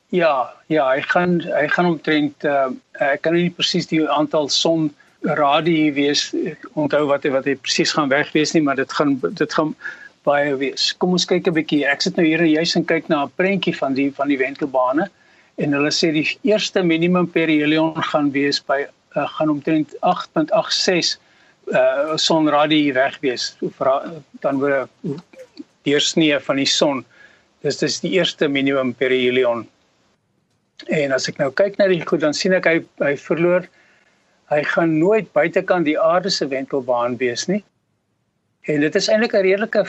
Ja, 0.09 0.55
ja, 0.73 0.87
hy 0.89 1.03
gaan 1.05 1.41
hy 1.45 1.67
gaan 1.69 1.87
omtrent 1.91 2.45
uh, 2.49 2.71
ek 3.05 3.27
kan 3.27 3.35
nie 3.37 3.51
presies 3.53 3.91
die 3.91 4.01
aantal 4.09 4.49
son 4.49 4.89
radii 5.37 5.91
wees 5.93 6.31
onthou 6.81 7.03
wat 7.11 7.27
hy 7.27 7.33
wat 7.35 7.45
hy 7.51 7.59
presies 7.61 7.93
gaan 7.93 8.09
weg 8.09 8.33
wees 8.33 8.55
nie, 8.57 8.63
maar 8.65 8.81
dit 8.81 8.93
gaan 8.97 9.19
dit 9.21 9.59
gaan 9.59 9.75
baie 10.25 10.57
wees. 10.57 10.89
Kom 10.97 11.13
ons 11.13 11.29
kyk 11.29 11.49
'n 11.53 11.57
bietjie. 11.61 11.85
Ek 11.85 12.01
sit 12.01 12.17
nou 12.17 12.25
hier 12.25 12.41
juis 12.41 12.75
en 12.81 12.89
kyk 12.89 13.13
na 13.13 13.27
'n 13.27 13.37
prentjie 13.37 13.77
van 13.77 13.95
die 14.01 14.09
van 14.17 14.33
die 14.33 14.41
wentelbane 14.41 15.11
en 15.59 15.77
hulle 15.77 15.93
sê 15.93 16.13
die 16.13 16.27
eerste 16.43 16.83
minimum 16.83 17.29
perihelion 17.29 17.93
gaan 18.11 18.33
wees 18.33 18.65
by 18.65 18.87
uh, 18.89 19.29
gaan 19.37 19.51
omtrent 19.51 19.93
8.86 20.01 21.19
uh 21.69 22.17
sonradie 22.17 22.95
weg 22.95 23.21
wees. 23.21 23.57
Dan 24.41 24.61
word 24.61 24.89
deursnee 25.85 26.39
van 26.41 26.57
die 26.57 26.71
son. 26.81 27.05
Dis 27.61 27.77
dis 27.77 28.01
die 28.01 28.17
eerste 28.17 28.49
minimum 28.49 28.95
perihelion. 28.95 29.69
En 30.87 31.13
as 31.13 31.29
ek 31.29 31.39
nou 31.39 31.51
kyk 31.51 31.79
na 31.79 31.89
die 31.91 32.05
goed 32.07 32.23
dan 32.23 32.35
sien 32.35 32.55
ek 32.55 32.67
hy 32.71 32.77
hy 33.03 33.15
verloor 33.17 33.67
hy 34.49 34.63
gaan 34.65 34.99
nooit 34.99 35.33
buitekant 35.37 35.85
die 35.85 35.99
aarde 36.01 36.31
se 36.31 36.47
wentelbaan 36.49 37.19
wees 37.21 37.47
nie. 37.49 37.65
En 38.69 38.81
dit 38.81 38.95
is 38.95 39.09
eintlik 39.09 39.35
'n 39.35 39.45
redelike 39.45 39.85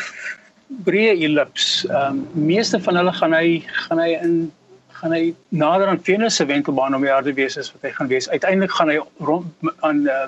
breë 0.85 1.15
ellips. 1.25 1.85
Ehm 1.89 2.19
um, 2.19 2.45
meeste 2.45 2.79
van 2.79 2.95
hulle 2.95 3.13
gaan 3.13 3.33
hy 3.33 3.59
gaan 3.87 3.99
hy 3.99 4.11
in 4.21 4.51
gaan 4.99 5.13
hy 5.15 5.33
nader 5.49 5.87
aan 5.87 6.03
Venus 6.03 6.35
se 6.35 6.45
wentelbaan 6.45 6.95
om 6.95 7.01
die 7.01 7.13
aarde 7.13 7.33
wees 7.33 7.57
as 7.57 7.71
wat 7.71 7.81
hy 7.87 7.91
gaan 7.95 8.07
wees. 8.11 8.29
Uiteindelik 8.29 8.71
gaan 8.71 8.89
hy 8.89 8.99
rond 9.23 9.69
aan 9.87 10.03
uh, 10.07 10.27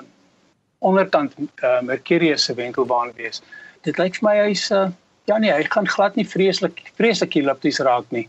onderkant 0.78 1.34
uh, 1.38 1.80
Mercurius 1.84 2.44
se 2.44 2.54
wentelbaan 2.54 3.12
wees. 3.16 3.42
Dit 3.84 3.98
lyk 3.98 4.16
vir 4.16 4.28
my 4.28 4.36
hy's 4.46 4.70
uh, 4.72 4.88
ja 5.28 5.38
nee, 5.38 5.52
hy 5.52 5.66
gaan 5.68 5.88
glad 5.88 6.16
nie 6.16 6.26
vreeslik 6.28 6.80
vreeslik 6.96 7.36
ellipties 7.36 7.82
raak 7.84 8.08
nie. 8.10 8.28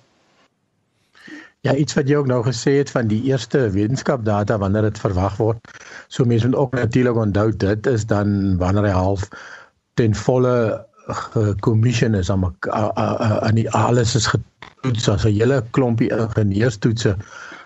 Ja, 1.63 1.75
iets 1.79 1.95
wat 1.95 2.09
jy 2.11 2.17
ook 2.19 2.27
nou 2.27 2.41
gesê 2.43 2.73
het 2.81 2.89
van 2.91 3.07
die 3.07 3.21
eerste 3.23 3.69
wetenskapdata 3.71 4.57
wanneer 4.59 4.89
dit 4.89 4.97
verwag 4.99 5.37
word. 5.39 5.69
So 6.11 6.25
mense 6.27 6.49
moet 6.49 6.59
ook 6.59 6.73
natuurlik 6.75 7.15
onthou 7.15 7.55
dit 7.55 7.87
is 7.87 8.03
dan 8.05 8.57
wanneer 8.59 8.89
hy 8.89 8.95
half 8.97 9.29
ten 9.95 10.15
volle 10.15 10.55
gekommission 11.07 12.15
is 12.19 12.31
aan 12.31 12.43
aan 12.65 13.55
die 13.55 13.69
alles 13.71 14.15
is 14.15 14.27
getoets 14.27 15.09
as 15.09 15.25
'n 15.25 15.35
hele 15.39 15.63
klompie 15.71 16.11
ingenieurstoetse 16.11 17.15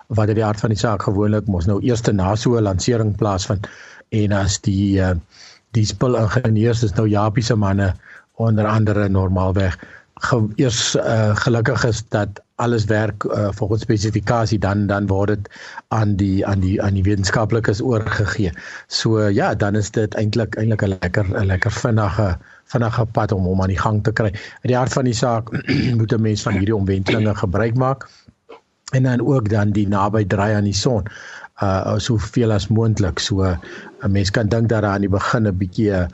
wat 0.07 0.27
uit 0.27 0.37
die 0.37 0.45
aard 0.45 0.59
van 0.59 0.69
die 0.69 0.79
saak 0.79 1.01
gewoonlik 1.01 1.47
mos 1.47 1.65
nou 1.65 1.81
eers 1.81 2.01
na 2.01 2.35
so 2.35 2.57
'n 2.57 2.63
lansering 2.63 3.15
plaasvind 3.17 3.67
en 4.09 4.31
as 4.31 4.61
die 4.61 4.99
uh, 5.01 5.13
die 5.71 5.85
spul 5.85 6.15
ingenieurs 6.15 6.83
is 6.83 6.93
nou 6.93 7.07
Japie 7.07 7.43
se 7.43 7.55
manne 7.55 7.93
onder 8.35 8.65
andere 8.65 9.09
normaalweg 9.09 9.77
eers 10.55 10.95
uh, 10.95 11.35
gelukkig 11.35 11.83
is 11.83 12.03
dat 12.09 12.41
alles 12.57 12.85
werk 12.89 13.23
uh, 13.23 13.49
volgens 13.53 13.81
spesifikasie 13.85 14.57
dan 14.59 14.87
dan 14.89 15.07
word 15.07 15.29
dit 15.29 15.49
aan 15.93 16.15
die 16.17 16.45
aan 16.45 16.59
die 16.59 16.81
aan 16.81 16.97
die 16.97 17.03
wetenskaplikes 17.05 17.81
oorgegee. 17.81 18.51
So 18.87 19.19
uh, 19.21 19.29
ja, 19.29 19.53
dan 19.55 19.77
is 19.77 19.91
dit 19.93 20.15
eintlik 20.17 20.57
eintlik 20.57 20.81
'n 20.81 20.97
lekker 20.97 21.25
'n 21.25 21.45
lekker 21.45 21.71
vinnige 21.71 22.37
vinnige 22.65 23.05
pad 23.05 23.31
om 23.31 23.45
hom 23.45 23.61
aan 23.61 23.73
die 23.73 23.79
gang 23.79 24.03
te 24.03 24.11
kry. 24.11 24.33
In 24.65 24.73
die 24.73 24.77
hart 24.77 24.93
van 24.93 25.05
die 25.05 25.13
saak 25.13 25.53
moet 25.99 26.13
'n 26.13 26.21
mens 26.21 26.41
van 26.41 26.57
hierdie 26.57 26.75
omwentelinge 26.75 27.35
gebruik 27.35 27.75
maak 27.75 28.09
en 28.91 29.03
dan 29.03 29.21
ook 29.21 29.49
dan 29.49 29.71
die 29.71 29.87
naby 29.87 30.25
draai 30.25 30.53
aan 30.53 30.69
die 30.69 30.77
son 30.77 31.05
uh 31.61 31.97
soveel 31.97 32.51
as 32.51 32.67
moontlik. 32.67 33.19
So 33.19 33.45
'n 33.45 34.11
mens 34.11 34.31
kan 34.31 34.49
dink 34.49 34.69
dat 34.69 34.81
daar 34.81 34.97
aan 34.97 35.05
die 35.05 35.13
begin 35.13 35.47
'n 35.47 35.57
bietjie 35.57 35.91
uh, 35.93 36.07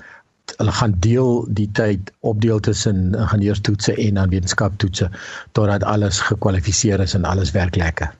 hulle 0.58 0.72
gaan 0.72 0.94
deel 1.00 1.46
die 1.48 1.70
tyd 1.72 2.12
opdeel 2.20 2.60
tussen 2.60 3.16
ingenieurstoetse 3.16 3.96
en 3.96 4.20
dan 4.20 4.30
wetenskaptoetse 4.30 5.10
totdat 5.52 5.84
alles 5.84 6.20
gekwalifiseer 6.20 7.00
is 7.00 7.14
en 7.14 7.26
alles 7.26 7.52
werk 7.52 7.76
lekker. 7.76 8.14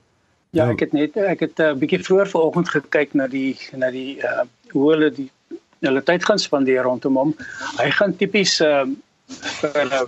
Ja, 0.54 0.70
ek 0.70 0.80
het 0.86 0.92
net 0.94 1.18
ek 1.18 1.40
het 1.40 1.60
'n 1.60 1.74
uh, 1.74 1.78
bietjie 1.82 2.04
vroeër 2.04 2.30
vanoggend 2.30 2.70
gekyk 2.70 3.14
na 3.14 3.28
die 3.28 3.58
na 3.74 3.90
die 3.92 4.22
uh 4.22 4.46
hoe 4.74 4.92
hulle 4.92 5.10
die 5.12 5.30
hulle 5.82 6.04
tyd 6.04 6.26
gaan 6.26 6.40
spandeer 6.40 6.84
rondom 6.84 7.18
hom. 7.18 7.36
Hy 7.78 7.90
gaan 7.90 8.16
tipies 8.18 8.62
uh 8.62 8.86
vir 9.62 9.88
uh, 9.92 10.06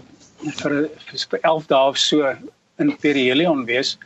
vir 0.62 0.90
vir 1.30 1.40
11 1.42 1.68
dae 1.68 1.88
of 1.90 1.98
so 1.98 2.36
in 2.78 2.98
perihelion 2.98 3.66
wees. 3.66 3.98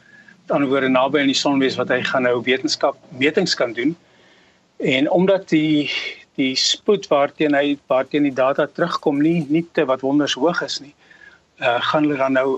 Dan 0.47 0.67
word 0.69 0.83
hy 0.83 0.89
naby 0.89 1.19
aan 1.19 1.33
die 1.33 1.41
son 1.41 1.59
wees 1.59 1.75
wat 1.75 1.89
hy 1.89 2.01
gaan 2.03 2.23
nou 2.23 2.41
wetenskap 2.43 2.97
metings 3.09 3.55
kan 3.55 3.73
doen. 3.73 3.95
En 4.77 5.11
omdat 5.11 5.49
die 5.49 5.91
die 6.39 6.55
spoed 6.55 7.07
waarteen 7.11 7.55
hy 7.57 7.77
waarteen 7.91 8.27
die 8.29 8.35
data 8.35 8.67
terugkom 8.67 9.19
nie 9.21 9.45
nie 9.49 9.65
te 9.75 9.85
wat 9.89 10.05
wonders 10.05 10.37
hoog 10.39 10.63
is 10.65 10.79
nie. 10.83 10.95
Uh 11.59 11.77
gaan 11.91 12.07
hulle 12.07 12.19
dan 12.21 12.37
nou 12.39 12.49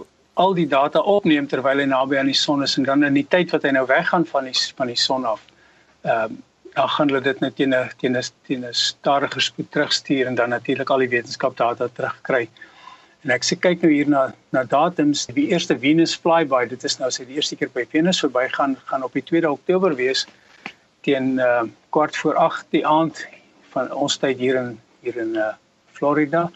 al 0.41 0.53
die 0.57 0.67
data 0.67 1.01
opneem 1.15 1.47
terwyl 1.49 1.81
hy 1.81 1.87
naby 1.89 2.19
aan 2.21 2.31
die 2.31 2.37
son 2.37 2.63
is 2.63 2.77
en 2.77 2.87
dan 2.87 3.03
in 3.03 3.17
die 3.17 3.27
tyd 3.27 3.51
wat 3.55 3.65
hy 3.67 3.73
nou 3.75 3.85
weggaan 3.89 4.25
van 4.29 4.47
die 4.49 4.57
van 4.77 4.93
die 4.93 5.01
son 5.07 5.27
af. 5.33 5.43
Ehm 6.05 6.37
uh, 6.37 6.47
dan 6.71 6.87
gaan 6.89 7.09
hulle 7.11 7.19
dit 7.21 7.39
net 7.43 7.55
teen 7.55 7.73
'n 7.75 7.89
teen 7.99 8.15
'n 8.17 8.23
teen 8.47 8.65
'n 8.65 8.73
stadiger 8.73 9.41
spoed 9.41 9.71
terugstuur 9.71 10.27
en 10.27 10.35
dan 10.35 10.49
natuurlik 10.49 10.89
al 10.89 11.03
die 11.03 11.09
wetenskapdata 11.09 11.87
terugkry. 11.93 12.47
En 13.23 13.29
ek 13.29 13.43
sê 13.43 13.57
kyk 13.59 13.81
nou 13.81 13.91
hier 13.91 14.07
na 14.09 14.33
na 14.51 14.63
datums, 14.63 15.25
die 15.25 15.49
eerste 15.51 15.77
Venus 15.79 16.15
flyby, 16.15 16.65
dit 16.69 16.83
is 16.83 16.97
nou 16.99 17.11
sy 17.11 17.25
die 17.25 17.35
eerste 17.35 17.55
keer 17.55 17.69
by 17.73 17.85
Venus 17.91 18.23
verbygaan 18.23 18.77
gaan 18.85 19.03
op 19.03 19.13
die 19.13 19.23
2de 19.23 19.51
Oktober 19.51 19.95
wees 19.95 20.25
teen 21.01 21.39
uh 21.39 21.63
kwart 21.89 22.15
voor 22.17 22.35
8 22.35 22.65
die 22.71 22.87
aand 22.87 23.27
van 23.73 23.91
ons 23.91 24.17
tyd 24.17 24.37
hier 24.37 24.59
in 24.59 24.77
hier 25.01 25.17
in 25.17 25.35
uh, 25.35 25.53
Florida 25.97 26.49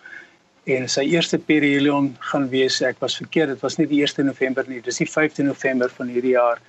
en 0.65 0.87
sy 0.89 1.03
eerste 1.13 1.37
perihelion 1.37 2.11
gaan 2.31 2.47
wees 2.49 2.81
ek 2.81 3.01
was 3.01 3.17
verkeerd 3.17 3.53
dit 3.53 3.61
was 3.65 3.77
nie 3.77 3.87
die 3.89 4.01
1 4.05 4.25
November 4.25 4.65
nie 4.67 4.81
dis 4.81 5.01
die 5.01 5.09
5de 5.09 5.45
November 5.49 5.89
van 5.97 6.07
hierdie 6.13 6.35
jaar 6.37 6.61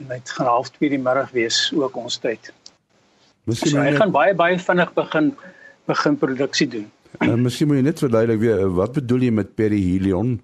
en 0.00 0.08
dit 0.08 0.30
gaan 0.30 0.46
half 0.46 0.70
2 0.76 0.90
die 0.92 1.00
middag 1.00 1.30
wees 1.32 1.58
ook 1.74 1.96
ons 1.96 2.18
tyd. 2.20 2.52
Miskien 3.46 3.76
so, 3.76 3.82
hy 3.82 3.94
gaan 3.96 4.12
baie 4.14 4.34
baie 4.36 4.58
vinnig 4.60 4.92
begin 4.96 5.30
begin 5.86 6.18
produksie 6.18 6.68
doen. 6.68 6.88
En 7.22 7.32
uh, 7.36 7.38
miskien 7.46 7.70
moet 7.70 7.80
jy 7.80 7.86
net 7.86 8.02
verduidelik 8.02 8.42
weer 8.42 8.64
wat 8.76 8.96
bedoel 8.98 9.28
jy 9.28 9.32
met 9.38 9.54
perihelion? 9.58 10.36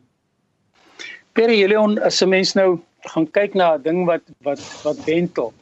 Perihelion 1.36 1.98
as 2.06 2.22
'n 2.22 2.30
mens 2.30 2.54
nou 2.54 2.80
gaan 3.12 3.26
kyk 3.38 3.58
na 3.58 3.74
'n 3.74 3.82
ding 3.82 4.04
wat 4.06 4.22
wat 4.46 4.62
wat 4.84 5.04
wentel. 5.04 5.52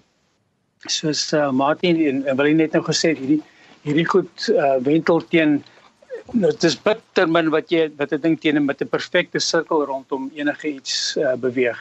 Soos 0.86 1.32
uh, 1.32 1.50
Martin 1.50 1.96
en, 1.96 2.26
en 2.26 2.36
wil 2.36 2.46
jy 2.46 2.56
net 2.60 2.76
nou 2.76 2.84
gesê 2.84 3.16
hierdie 3.16 3.42
hierdie 3.86 4.08
goed 4.08 4.48
uh, 4.52 4.76
wentel 4.84 5.22
teen 5.32 5.60
nou 6.32 6.50
dis 6.62 6.76
bitter 6.84 7.28
min 7.28 7.50
wat 7.50 7.70
jy 7.72 7.88
wat 7.98 8.12
ek 8.12 8.22
dink 8.22 8.40
teen 8.40 8.60
met 8.64 8.82
'n 8.82 8.88
perfekte 8.88 9.40
sirkel 9.40 9.84
rondom 9.84 10.30
enige 10.34 10.68
iets 10.68 11.16
uh, 11.16 11.34
beweeg. 11.34 11.78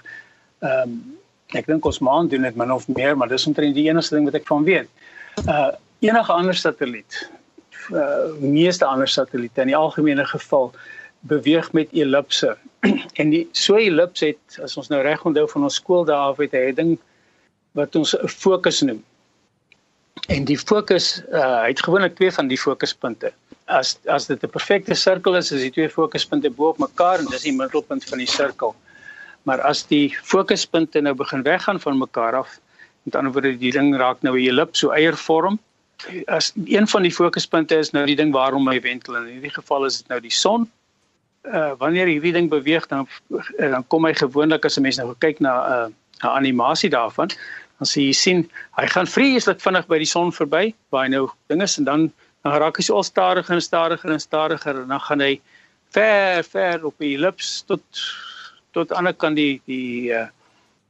Ehm 0.61 0.81
um, 0.83 1.17
ek 1.57 1.65
dink 1.65 1.85
ons 1.85 1.99
maan 1.99 2.27
doen 2.29 2.45
dit 2.45 2.55
min 2.55 2.71
of 2.71 2.87
meer, 2.87 3.17
maar 3.17 3.27
dis 3.27 3.47
omtrent 3.49 3.73
die 3.73 3.87
enigste 3.89 4.15
ding 4.15 4.25
wat 4.25 4.35
ek 4.37 4.47
van 4.47 4.63
weet. 4.63 4.89
Uh 5.47 5.71
enige 5.99 6.31
ander 6.31 6.55
satelliet 6.55 7.29
uh 7.91 8.31
meeste 8.39 8.85
ander 8.85 9.07
satelliete 9.07 9.61
in 9.61 9.67
die 9.73 9.75
algemene 9.75 10.25
geval 10.25 10.71
beweeg 11.19 11.71
met 11.73 11.91
ellipse. 11.91 12.55
en 13.21 13.29
die 13.29 13.47
so 13.51 13.75
ellips 13.75 14.21
het 14.23 14.59
as 14.63 14.77
ons 14.77 14.87
nou 14.89 15.01
reg 15.01 15.25
onthou 15.25 15.47
van 15.49 15.63
ons 15.63 15.79
skooldae 15.81 16.15
af 16.15 16.37
het 16.37 16.53
'n 16.53 16.75
ding 16.75 16.97
wat 17.73 17.95
ons 17.95 18.15
'n 18.15 18.27
fokus 18.27 18.81
noem. 18.81 19.03
En 20.27 20.43
die 20.43 20.57
fokus, 20.57 21.21
uh, 21.31 21.63
het 21.63 21.83
gewoonlik 21.83 22.15
twee 22.15 22.31
van 22.31 22.47
die 22.47 22.57
fokuspunte. 22.57 23.33
As 23.65 23.97
as 24.05 24.25
dit 24.25 24.43
'n 24.43 24.49
perfekte 24.49 24.93
sirkel 24.93 25.35
is, 25.35 25.51
is 25.51 25.61
die 25.61 25.71
twee 25.71 25.89
fokuspunte 25.89 26.49
bo 26.49 26.67
op 26.67 26.77
mekaar 26.77 27.19
en 27.19 27.25
dis 27.25 27.41
die 27.41 27.53
middelpunt 27.53 28.03
van 28.03 28.17
die 28.17 28.27
sirkel. 28.27 28.75
Maar 29.43 29.61
as 29.61 29.85
die 29.87 30.17
fokuspunte 30.23 31.01
nou 31.01 31.13
begin 31.13 31.43
weggaan 31.43 31.79
van 31.79 31.97
mekaar 31.97 32.35
af, 32.35 32.59
met 33.03 33.15
ander 33.15 33.31
woorde 33.31 33.57
die 33.57 33.71
ding 33.71 33.95
raak 33.97 34.21
nou 34.21 34.35
'n 34.39 34.47
ellips, 34.47 34.79
so 34.79 34.91
eiervorm, 34.91 35.59
as 36.25 36.51
een 36.65 36.87
van 36.87 37.01
die 37.01 37.13
fokuspunte 37.13 37.75
is 37.75 37.91
nou 37.91 38.05
die 38.05 38.15
ding 38.15 38.31
waarom 38.31 38.67
hy 38.67 38.79
wentel 38.81 39.17
en 39.17 39.27
in 39.27 39.39
hierdie 39.39 39.53
geval 39.53 39.85
is 39.85 39.97
dit 39.97 40.07
nou 40.07 40.19
die 40.19 40.33
son. 40.33 40.69
Uh 41.43 41.71
wanneer 41.77 42.07
hierdie 42.07 42.33
ding 42.35 42.49
beweeg 42.49 42.87
dan 42.87 43.07
dan 43.57 43.87
kom 43.87 44.05
hy 44.05 44.13
gewoonlik 44.13 44.65
as 44.65 44.77
'n 44.77 44.81
mens 44.81 44.97
nou 44.97 45.15
kyk 45.17 45.39
na 45.39 45.53
'n 45.53 45.91
uh, 45.91 45.95
'n 46.23 46.35
animasie 46.35 46.89
daarvan, 46.89 47.29
sien 47.87 48.07
jy 48.07 48.15
sien 48.17 48.41
hy 48.77 48.87
gaan 48.93 49.07
vreeslik 49.07 49.61
vinnig 49.63 49.87
by 49.87 49.99
die 50.01 50.09
son 50.09 50.33
verby 50.35 50.73
waar 50.91 51.05
hy 51.05 51.13
nou 51.15 51.27
ding 51.51 51.63
is 51.63 51.77
en 51.79 51.87
dan 51.87 52.09
dan 52.43 52.57
raak 52.63 52.79
hy 52.79 52.85
so 52.87 52.95
al 52.95 53.07
stadiger 53.07 53.55
en 53.55 53.61
stadiger 53.61 54.11
en 54.15 54.23
stadiger 54.23 54.81
en 54.81 54.91
dan 54.93 55.05
gaan 55.07 55.23
hy 55.23 55.33
ver 55.95 56.43
ver 56.43 56.85
op 56.85 56.97
die 56.99 57.15
ellips 57.17 57.63
tot 57.67 58.03
tot 58.73 58.93
aan 58.93 59.09
die 59.09 59.15
kant 59.17 59.39
die 59.39 59.61
die 59.67 60.11
uh, 60.15 60.27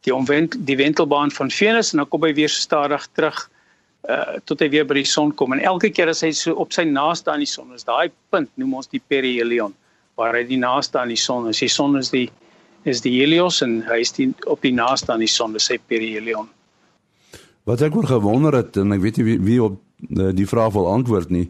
die 0.08 0.16
omwent 0.16 0.58
die 0.66 0.78
wentelbaan 0.80 1.32
van 1.32 1.52
Venus 1.52 1.94
en 1.94 2.04
dan 2.04 2.10
kom 2.10 2.24
hy 2.24 2.34
weer 2.34 2.50
so 2.50 2.62
stadig 2.62 3.08
terug 3.16 3.50
uh 4.10 4.40
tot 4.48 4.62
hy 4.64 4.70
weer 4.72 4.86
by 4.88 4.96
die 4.96 5.10
son 5.10 5.34
kom 5.36 5.54
en 5.54 5.62
elke 5.62 5.90
keer 5.92 6.10
as 6.10 6.24
hy 6.24 6.32
so 6.32 6.56
op 6.56 6.74
sy 6.74 6.86
naaste 6.88 7.32
aan 7.32 7.44
die 7.44 7.54
son 7.54 7.74
is 7.76 7.86
daai 7.88 8.10
punt 8.32 8.50
noem 8.56 8.80
ons 8.82 8.92
die 8.92 9.02
perihelion 9.12 9.76
waar 10.20 10.36
hy 10.36 10.44
die 10.48 10.60
naaste 10.60 11.00
aan 11.00 11.14
die 11.14 11.20
son 11.20 11.48
is. 11.50 11.62
Die 11.64 11.72
son 11.72 11.98
is 12.00 12.12
die 12.12 12.28
is 12.88 13.02
die 13.04 13.12
Helios 13.18 13.60
en 13.64 13.82
hy 13.88 14.00
is 14.04 14.14
die 14.16 14.30
op 14.52 14.64
die 14.64 14.74
naaste 14.76 15.12
aan 15.14 15.24
die 15.24 15.32
son, 15.32 15.56
dis 15.56 15.68
sy 15.68 15.78
perihelion. 15.92 16.48
Wat 17.70 17.84
ek 17.86 17.96
oor 17.96 18.08
gewonder 18.10 18.58
het 18.58 18.78
en 18.82 18.96
ek 18.96 19.04
weet 19.04 19.20
nie 19.20 19.28
wie, 19.28 19.40
wie 19.46 19.60
op 19.64 19.78
eh, 20.10 20.32
die 20.36 20.48
vraag 20.50 20.74
wil 20.74 20.90
antwoord 20.90 21.30
nie. 21.34 21.48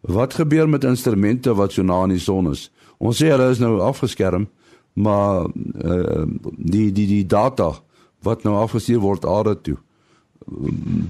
Wat 0.00 0.34
gebeur 0.34 0.68
met 0.68 0.86
instrumente 0.88 1.54
wat 1.54 1.76
so 1.76 1.84
na 1.86 2.00
aan 2.02 2.14
die 2.16 2.22
son 2.22 2.50
is? 2.50 2.70
Ons 2.98 3.20
sê 3.20 3.30
hulle 3.30 3.50
is 3.52 3.60
nou 3.62 3.78
afgeskerm, 3.84 4.48
maar 4.92 5.46
uh, 5.46 6.24
die 6.56 6.90
die 6.92 7.06
die 7.06 7.26
data 7.28 7.70
wat 8.26 8.42
nou 8.44 8.56
afgestuur 8.60 9.00
word 9.00 9.24
aarde 9.28 9.54
toe 9.60 9.76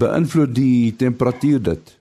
beïnvloed 0.00 0.54
die 0.54 0.96
temperatuur 0.96 1.62
dit. 1.62 1.96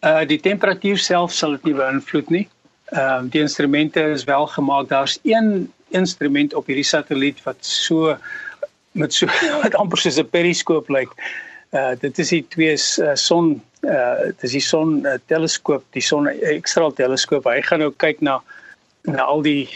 Uh 0.00 0.22
die 0.28 0.40
temperatuur 0.40 0.98
self 0.98 1.34
sal 1.36 1.56
dit 1.58 1.70
nie 1.70 1.76
beïnvloed 1.80 2.30
nie. 2.30 2.46
Ehm 2.90 3.26
uh, 3.26 3.30
die 3.30 3.42
instrumente 3.42 4.02
is 4.14 4.24
wel 4.24 4.46
gemaak. 4.46 4.88
Daar's 4.88 5.18
een 5.22 5.70
instrument 5.88 6.54
op 6.54 6.66
hierdie 6.66 6.86
satelliet 6.86 7.42
wat 7.42 7.58
so 7.66 8.16
met 8.92 9.14
so 9.14 9.26
wat 9.62 9.74
amper 9.74 9.98
soos 9.98 10.18
'n 10.18 10.30
periskoop 10.30 10.88
lyk. 10.88 11.12
Uh 11.70 11.94
dit 12.00 12.18
is 12.18 12.28
die 12.28 12.44
twee 12.48 12.74
uh, 12.74 13.14
son 13.14 13.60
uh 13.86 14.16
dit 14.24 14.42
is 14.48 14.56
die 14.58 14.64
son 14.64 15.06
uh, 15.06 15.18
teleskoop, 15.26 15.84
die 15.90 16.02
son 16.02 16.26
ekstra 16.28 16.90
teleskoop. 16.90 17.44
Hy 17.44 17.62
gaan 17.62 17.84
nou 17.84 17.92
kyk 17.96 18.20
na 18.20 18.40
na 19.06 19.22
al 19.22 19.42
die 19.42 19.68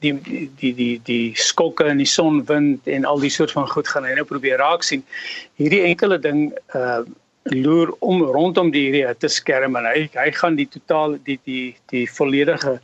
die 0.00 0.14
die 0.60 0.74
die 0.74 1.00
die 1.04 1.32
skokke 1.34 1.88
in 1.90 1.98
die 1.98 2.08
sonwind 2.08 2.86
en 2.86 3.04
al 3.04 3.20
die 3.20 3.32
soort 3.32 3.52
van 3.52 3.68
goed 3.68 3.88
gaan 3.88 4.04
hy 4.04 4.14
nou 4.14 4.24
probeer 4.28 4.58
raak 4.62 4.82
sien. 4.82 5.04
Hierdie 5.60 5.84
enkele 5.90 6.18
ding 6.18 6.50
uh 6.74 7.04
loer 7.52 7.90
om 8.00 8.22
rondom 8.22 8.70
die 8.72 8.86
hierdie 8.86 9.04
hitte 9.04 9.28
skerm 9.28 9.76
en 9.76 9.84
hy 9.84 10.06
hy 10.14 10.30
gaan 10.32 10.56
die 10.56 10.68
totaal 10.70 11.18
die 11.26 11.36
die 11.44 11.76
die 11.92 12.06
volledige 12.08 12.78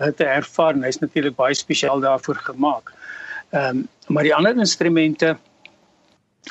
hitte 0.00 0.24
ervaar 0.24 0.76
en 0.76 0.86
hy's 0.86 1.00
natuurlik 1.02 1.36
baie 1.36 1.54
spesiaal 1.54 2.00
daarvoor 2.00 2.40
gemaak. 2.46 2.92
Ehm 3.52 3.84
um, 3.84 3.86
maar 4.08 4.26
die 4.26 4.34
ander 4.34 4.56
instrumente 4.56 5.36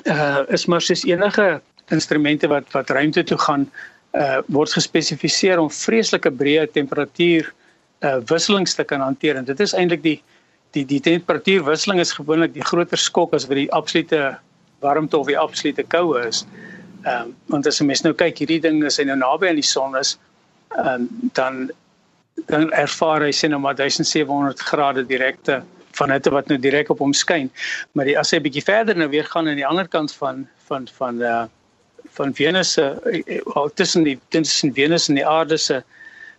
uh 0.05 0.43
is 0.53 0.65
maar 0.65 0.81
soos 0.81 1.03
enige 1.05 1.61
instrumente 1.89 2.47
wat 2.47 2.71
wat 2.71 2.89
ruimte 2.89 3.23
toe 3.23 3.37
gaan 3.37 3.69
uh 4.13 4.39
word 4.47 4.73
gespesifiseer 4.73 5.59
om 5.59 5.69
vreeslike 5.71 6.31
breë 6.31 6.67
temperatuur 6.71 7.53
uh 8.05 8.17
wisselings 8.31 8.75
te 8.75 8.83
kan 8.83 9.01
hanteer 9.01 9.35
en 9.35 9.45
dit 9.45 9.59
is 9.59 9.73
eintlik 9.73 10.03
die 10.03 10.19
die 10.75 10.85
die 10.85 10.99
temperatuurwisseling 11.01 11.99
is 12.03 12.13
gewoonlik 12.13 12.53
die 12.53 12.65
groter 12.65 12.99
skok 12.99 13.33
as 13.33 13.47
wat 13.47 13.59
die 13.59 13.71
absolute 13.71 14.37
warmte 14.83 15.17
of 15.17 15.27
die 15.27 15.39
absolute 15.39 15.83
koue 15.93 16.21
is. 16.27 16.45
Ehm 17.05 17.29
um, 17.29 17.35
want 17.47 17.67
as 17.67 17.81
'n 17.81 17.85
mens 17.85 18.03
nou 18.03 18.13
kyk 18.13 18.37
hierdie 18.43 18.61
ding 18.61 18.83
as 18.85 18.97
hy 18.97 19.05
nou 19.05 19.17
naby 19.17 19.49
aan 19.49 19.61
die 19.61 19.71
son 19.75 19.95
is, 19.97 20.17
ehm 20.75 20.87
um, 20.87 21.09
dan 21.33 21.69
dan 22.45 22.71
ervaar 22.71 23.21
hy 23.21 23.31
sien 23.31 23.51
nou 23.51 23.59
maar 23.59 23.75
1700 23.75 24.59
grade 24.59 25.05
direkte 25.05 25.63
van 25.99 26.13
hitte 26.13 26.33
wat 26.33 26.49
nou 26.51 26.59
direk 26.61 26.89
op 26.93 27.03
hom 27.03 27.13
skyn. 27.13 27.51
Maar 27.97 28.09
die, 28.09 28.17
as 28.19 28.33
hy 28.33 28.41
bietjie 28.45 28.65
verder 28.65 28.97
nou 28.97 29.09
weer 29.13 29.27
gaan 29.27 29.49
aan 29.49 29.59
die 29.59 29.67
ander 29.67 29.87
kant 29.87 30.13
van 30.21 30.45
van 30.69 30.89
van 30.97 31.21
uh 31.21 31.45
van 32.17 32.33
Venus 32.33 32.71
se 32.73 32.85
uh, 33.35 33.65
tussen 33.75 34.03
die 34.03 34.17
tussen 34.33 34.73
Venus 34.73 35.07
en 35.09 35.19
die 35.19 35.27
aarde 35.27 35.57
se 35.57 35.83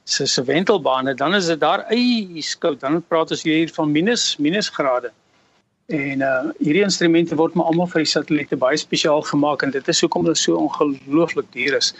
se 0.04 0.26
se 0.26 0.42
wentelbane, 0.44 1.14
dan 1.14 1.34
is 1.34 1.46
dit 1.46 1.60
daar 1.60 1.84
yskoud. 1.92 2.80
Dan 2.80 3.02
praat 3.08 3.30
ons 3.30 3.42
hier 3.42 3.70
van 3.74 3.92
minus 3.92 4.36
minus 4.36 4.68
grade. 4.68 5.12
En 5.86 6.20
uh 6.20 6.50
hierdie 6.58 6.84
instrumente 6.84 7.36
word 7.36 7.54
maar 7.54 7.68
almal 7.70 7.90
vir 7.92 8.04
die 8.04 8.12
satelliete 8.12 8.56
baie 8.56 8.76
spesiaal 8.76 9.22
gemaak 9.22 9.62
en 9.62 9.70
dit 9.76 9.88
is 9.88 10.00
hoekom 10.04 10.24
dit 10.24 10.38
so 10.38 10.56
ongelooflik 10.56 11.52
duur 11.52 11.76
is. 11.76 11.94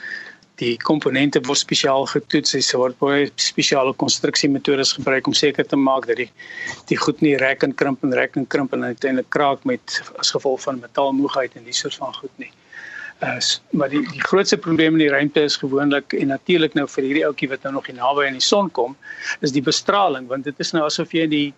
Die 0.59 0.77
komponente 0.83 1.41
word 1.47 1.61
spesiaal 1.61 2.07
getoets, 2.11 2.57
dis 2.57 2.73
word 2.75 2.97
baie 2.99 3.29
spesiale 3.39 3.93
konstruksiemetodes 3.95 4.97
gebruik 4.97 5.29
om 5.31 5.35
seker 5.35 5.67
te 5.67 5.79
maak 5.79 6.09
dat 6.11 6.19
die 6.19 6.31
die 6.91 6.99
goed 6.99 7.21
nie 7.23 7.37
rek 7.39 7.63
en 7.63 7.75
krimp 7.75 8.03
en 8.03 8.15
rek 8.19 8.37
en 8.41 8.47
krimp 8.47 8.73
en 8.75 8.89
uiteindelik 8.89 9.29
kraak 9.31 9.63
met 9.65 10.01
as 10.19 10.33
gevolg 10.35 10.65
van 10.65 10.81
metaalmoegheid 10.83 11.55
en 11.55 11.69
die 11.69 11.77
soort 11.77 11.95
van 12.01 12.15
goed 12.15 12.35
nie. 12.43 12.51
Uh 13.23 13.39
maar 13.71 13.91
die 13.91 14.03
die 14.11 14.23
grootste 14.23 14.59
probleem 14.59 14.99
in 14.99 15.05
die 15.05 15.13
ruimte 15.15 15.43
is 15.47 15.57
gewoonlik 15.57 16.13
en 16.19 16.35
natuurlik 16.35 16.75
nou 16.75 16.87
vir 16.91 17.05
hierdie 17.05 17.25
ouetjie 17.27 17.49
wat 17.51 17.63
nou 17.67 17.73
nog 17.79 17.87
hier 17.87 17.97
naby 17.99 18.27
aan 18.27 18.39
die 18.39 18.47
son 18.49 18.71
kom, 18.71 18.97
is 19.43 19.55
die 19.55 19.63
bestraling 19.63 20.27
want 20.31 20.47
dit 20.47 20.59
is 20.59 20.75
nou 20.75 20.85
asof 20.87 21.15
jy 21.15 21.27
in 21.27 21.35
die 21.35 21.55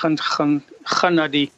gaan 0.00 0.18
gaan 0.18 0.62
gaan 0.98 1.18
na 1.18 1.28
die 1.28 1.50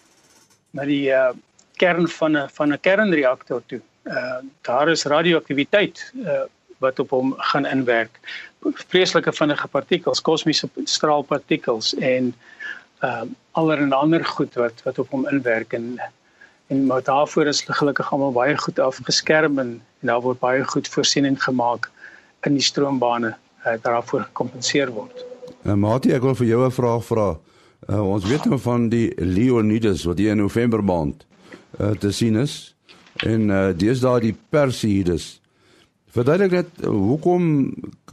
na 0.72 0.84
die 0.84 1.08
uh 1.12 1.32
kern 1.76 2.08
van 2.08 2.36
'n 2.36 2.48
van 2.48 2.72
'n 2.72 2.80
kernreaktor 2.80 3.62
toe. 3.66 3.80
Uh 4.04 4.40
daar 4.62 4.88
is 4.88 5.04
radioaktiwiteit 5.04 6.12
uh 6.24 6.44
wat 6.78 6.98
op 6.98 7.10
hom 7.10 7.34
gaan 7.52 7.66
inwerk. 7.66 8.20
Vreeslike 8.62 9.32
vinnige 9.32 9.68
partikels, 9.68 10.20
kosmiese 10.20 10.68
straalpartikels 10.84 11.94
en 11.94 12.34
uh 13.04 13.22
allerlei 13.56 13.92
ander 13.92 14.24
goed 14.24 14.54
wat 14.54 14.82
wat 14.84 14.98
op 14.98 15.10
hom 15.10 15.28
inwerk 15.28 15.72
en 15.72 16.00
en 16.66 16.86
maar 16.86 17.02
daarvoor 17.02 17.46
is 17.46 17.62
gelukkig 17.66 18.12
almal 18.12 18.32
baie 18.32 18.56
goed 18.58 18.78
afgeskerm 18.78 19.58
en, 19.58 19.80
en 20.00 20.10
daar 20.10 20.20
word 20.20 20.38
baie 20.38 20.64
goed 20.64 20.88
voorsiening 20.88 21.42
gemaak 21.42 21.90
in 22.42 22.52
die 22.58 22.62
stroombane 22.62 23.34
uh, 23.66 23.72
daarvoor 23.82 24.20
gekompenseer 24.20 24.90
word. 24.92 25.24
En 25.62 25.78
Mati, 25.78 26.12
ek 26.14 26.22
wil 26.22 26.34
vir 26.34 26.46
jou 26.46 26.64
'n 26.66 26.74
vraag 26.74 27.04
vra. 27.04 27.28
Uh, 27.88 28.02
ons 28.02 28.24
weet 28.24 28.44
nou 28.44 28.58
van 28.58 28.88
die 28.88 29.12
Leonidas 29.16 30.04
wat 30.04 30.18
hier 30.18 30.30
in 30.30 30.42
November 30.42 30.84
maand 30.84 31.26
uh, 31.80 31.90
te 31.90 32.12
sien 32.12 32.36
is 32.36 32.74
en 33.22 33.50
uh, 33.50 33.70
dis 33.76 34.00
daar 34.00 34.20
die 34.20 34.34
Perseides. 34.50 35.40
Verduidelik 36.16 36.52
net 36.54 36.84
hoekom 36.88 37.48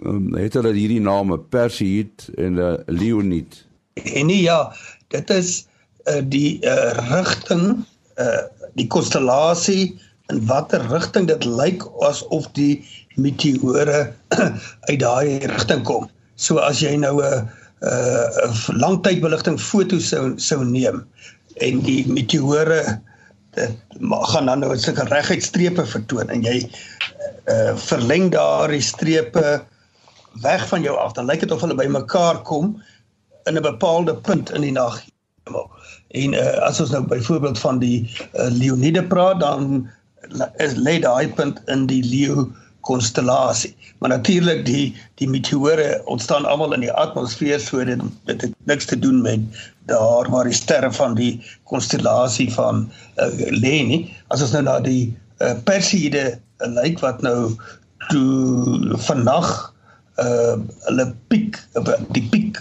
um, 0.04 0.34
het 0.36 0.58
hulle 0.60 0.74
hierdie 0.76 1.04
name 1.04 1.38
Perseid 1.40 2.26
en 2.36 2.58
uh, 2.60 2.74
Leonid? 2.92 3.62
En 4.04 4.28
nie 4.28 4.42
ja, 4.44 4.58
dit 5.14 5.30
is 5.32 5.52
uh, 6.12 6.20
die 6.34 6.58
uh, 6.68 6.92
rigting 7.14 7.86
uh, 8.20 8.42
die 8.76 8.90
konstellasie 8.92 9.94
in 10.34 10.42
watter 10.50 10.84
rigting 10.92 11.30
dit 11.32 11.48
lyk 11.48 11.86
asof 12.04 12.50
die 12.58 12.82
meteore 13.16 14.02
uit 14.90 15.00
daai 15.00 15.40
rigting 15.54 15.86
kom. 15.88 16.10
So 16.36 16.60
as 16.60 16.84
jy 16.84 16.98
nou 17.00 17.22
'n 17.22 17.24
uh, 17.24 17.44
uh 17.88 18.52
langtydbeligting 18.84 19.60
foto's 19.60 20.12
sou 20.12 20.36
sou 20.40 20.60
neem 20.64 21.04
en 21.64 21.80
die 21.88 22.04
meteore 22.08 22.84
dit 23.56 23.76
gaan 24.32 24.46
dan 24.52 24.60
nou 24.60 24.74
'n 24.74 24.80
sulke 24.80 25.08
reguit 25.08 25.44
strepe 25.44 25.86
vertoon 25.86 26.30
en 26.30 26.44
jy 26.44 26.68
uh 27.52 27.76
verleng 27.76 28.32
daardie 28.32 28.82
strepe 28.82 29.64
weg 30.42 30.68
van 30.68 30.82
jou 30.82 30.98
af 30.98 31.14
dan 31.14 31.26
lyk 31.26 31.40
dit 31.40 31.52
of 31.52 31.62
hulle 31.62 31.76
bymekaar 31.76 32.42
kom 32.48 32.82
in 33.50 33.58
'n 33.58 33.62
bepaalde 33.62 34.16
punt 34.16 34.52
in 34.52 34.62
die 34.62 34.72
nag 34.72 35.02
en 36.08 36.34
uh 36.34 36.68
as 36.68 36.80
ons 36.80 36.92
nou 36.96 37.04
byvoorbeeld 37.08 37.60
van 37.60 37.80
die 37.80 38.08
uh, 38.34 38.48
Leonide 38.50 39.04
praat 39.04 39.40
dan 39.40 39.90
is 40.58 40.76
lê 40.76 41.00
daai 41.00 41.28
punt 41.28 41.62
in 41.68 41.88
die 41.88 42.04
leeu 42.04 42.48
konstellasie. 42.84 43.76
Maar 44.00 44.10
natuurlik 44.10 44.66
die 44.66 44.96
die 45.16 45.30
meteore 45.30 46.02
ontstaan 46.06 46.46
almal 46.46 46.74
in 46.74 46.84
die 46.84 46.92
atmosfeer 46.92 47.60
so 47.60 47.84
dit 47.88 48.02
dit 48.28 48.42
het 48.42 48.56
niks 48.68 48.86
te 48.86 49.00
doen 49.00 49.22
met 49.22 49.40
daar 49.88 50.30
waar 50.32 50.44
die 50.44 50.56
sterre 50.58 50.92
van 50.92 51.16
die 51.16 51.40
konstellasie 51.64 52.50
van 52.54 52.92
uh, 53.16 53.30
lê 53.56 53.80
nie. 53.88 54.02
As 54.28 54.44
ons 54.44 54.52
nou 54.52 54.64
na 54.68 54.80
die 54.84 55.14
uh, 55.40 55.56
Perseide 55.64 56.40
uh, 56.64 56.72
lyk 56.80 57.00
wat 57.04 57.22
nou 57.26 57.54
toe 58.10 58.98
vannag 59.08 59.50
uh 60.22 60.56
hulle 60.88 61.08
piek 61.34 61.58
die 62.14 62.26
piek 62.30 62.60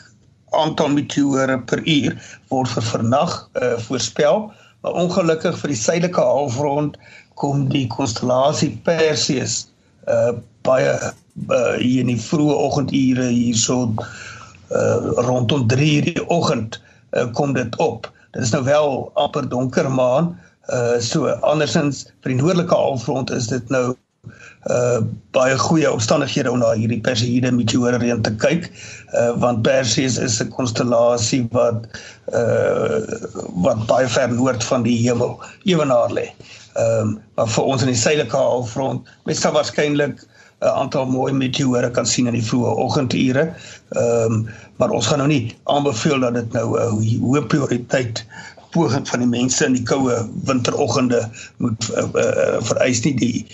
aantal 0.57 0.93
meteore 0.93 1.59
per 1.69 1.81
uur 1.89 2.15
word 2.53 2.71
vir 2.75 2.87
vannag 2.91 3.35
uh, 3.61 3.75
voorspel. 3.87 4.47
Maar 4.83 4.99
ongelukkig 5.05 5.59
vir 5.61 5.73
die 5.73 5.81
suidelike 5.81 6.21
halfrond 6.21 6.97
kom 7.41 7.67
die 7.73 7.87
konstellasie 7.93 8.73
Perseus 8.87 9.67
uh 10.09 10.33
baie 10.63 10.93
uh, 10.95 11.75
hier 11.81 12.05
in 12.05 12.13
die 12.13 12.21
vroeë 12.21 12.55
oggendure 12.55 13.29
hierso 13.33 13.81
uh 14.73 15.13
rondom 15.27 15.67
3 15.69 15.89
uur 15.97 16.09
die 16.09 16.27
oggend 16.29 16.79
uh, 17.17 17.27
kom 17.37 17.53
dit 17.57 17.77
op. 17.83 18.09
Dit 18.33 18.47
is 18.47 18.53
nou 18.55 18.63
wel 18.65 19.11
amper 19.21 19.49
donker 19.49 19.91
maan. 19.91 20.33
Uh 20.71 21.01
so 21.01 21.27
andersins 21.43 22.07
vir 22.23 22.35
die 22.35 22.41
noordelike 22.43 22.75
halfrond 22.75 23.31
is 23.31 23.49
dit 23.51 23.69
nou 23.75 23.97
uh 24.71 25.01
baie 25.35 25.57
goeie 25.59 25.91
omstandighede 25.91 26.51
om 26.51 26.61
na 26.63 26.71
hierdie 26.79 27.01
Perseide 27.03 27.51
meteore 27.51 27.99
reën 27.99 28.23
te 28.23 28.31
kyk 28.45 28.69
uh 29.19 29.33
want 29.43 29.65
Perseus 29.67 30.19
is 30.19 30.39
'n 30.43 30.53
konstellasie 30.55 31.49
wat 31.51 31.89
uh 32.31 33.03
wat 33.67 33.87
baie 33.91 34.07
ver 34.09 34.31
noord 34.31 34.65
van 34.65 34.87
die 34.87 34.99
hemel 35.03 35.41
ewenaar 35.65 36.15
lê. 36.15 36.29
Ehm 36.75 37.01
um, 37.01 37.19
maar 37.35 37.49
vir 37.49 37.65
ons 37.65 37.83
in 37.83 37.91
die 37.91 37.99
suidelike 37.99 38.37
halfrond, 38.37 39.09
mens 39.27 39.41
sal 39.41 39.53
waarskynlik 39.53 40.23
'n 40.63 40.71
aantal 40.71 41.07
mooi 41.11 41.33
meteore 41.33 41.91
kan 41.91 42.07
sien 42.07 42.27
in 42.31 42.39
die 42.39 42.49
vroeë 42.51 42.77
oggendure. 42.87 43.45
Ehm 43.99 44.33
um, 44.33 44.49
maar 44.79 44.91
ons 44.91 45.07
gaan 45.07 45.19
nou 45.19 45.29
nie 45.29 45.57
aanbeveel 45.65 46.21
dat 46.21 46.35
dit 46.35 46.53
nou 46.53 46.79
'n 46.79 47.19
hoë 47.21 47.47
prioriteit 47.47 48.25
poging 48.75 49.09
van 49.09 49.25
die 49.25 49.31
mense 49.31 49.65
in 49.69 49.77
die 49.79 49.87
koue 49.89 50.19
winteroggende 50.49 51.23
moet 51.63 51.89
uh, 51.93 52.09
uh, 52.25 52.59
vereis 52.71 53.05
nie 53.07 53.15
die 53.21 53.47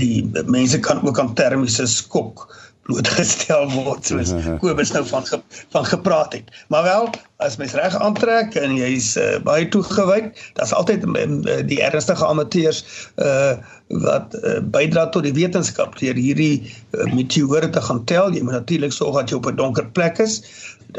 die 0.00 0.24
mense 0.46 0.80
kan 0.80 1.02
ook 1.06 1.18
aan 1.20 1.34
termiese 1.38 1.86
skok 1.90 2.48
blootgestel 2.84 3.68
word 3.72 4.08
soos 4.08 4.32
Kobus 4.62 4.92
nou 4.94 5.04
van 5.08 5.24
van 5.72 5.86
gepraat 5.88 6.36
het. 6.36 6.50
Maar 6.72 6.82
wel, 6.82 7.08
as 7.44 7.56
mens 7.60 7.74
reg 7.78 7.96
aantrek 7.96 8.56
en 8.60 8.76
jy's 8.76 9.14
uh, 9.20 9.38
baie 9.46 9.68
toegewyd, 9.72 10.32
daar's 10.58 10.74
altyd 10.76 11.06
uh, 11.08 11.58
die 11.66 11.80
ernstige 11.84 12.26
amateurs 12.26 12.84
uh 13.16 13.56
wat 14.02 14.32
uh, 14.40 14.58
bydra 14.72 15.04
tot 15.12 15.26
die 15.26 15.34
wetenskap 15.36 15.92
deur 16.00 16.16
hierdie 16.16 16.64
uh, 16.64 17.04
meteore 17.12 17.68
te 17.70 17.82
gaan 17.84 18.00
tel. 18.08 18.32
Jy 18.32 18.40
moet 18.42 18.56
natuurlik 18.56 18.94
sorg 18.96 19.18
dat 19.20 19.30
jy 19.30 19.36
op 19.36 19.50
'n 19.50 19.60
donker 19.60 19.86
plek 19.96 20.18
is 20.24 20.40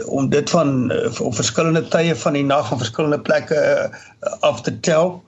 om 0.06 0.30
dit 0.30 0.50
van 0.50 0.92
uh, 0.92 1.22
op 1.22 1.36
verskillende 1.36 1.88
tye 1.88 2.16
van 2.16 2.34
die 2.34 2.44
nag 2.44 2.68
van 2.68 2.82
verskillende 2.82 3.20
plekke 3.20 3.62
uh, 3.62 4.34
af 4.40 4.62
te 4.62 4.80
tel. 4.80 5.24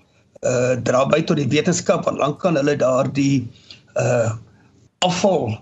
Uh 0.46 0.76
dra 0.86 1.06
by 1.10 1.24
tot 1.26 1.40
die 1.40 1.50
wetenskap 1.50 2.06
want 2.06 2.20
lank 2.22 2.38
kan 2.44 2.60
hulle 2.60 2.76
daardie 2.78 3.48
uh 3.98 4.36
afval 5.06 5.58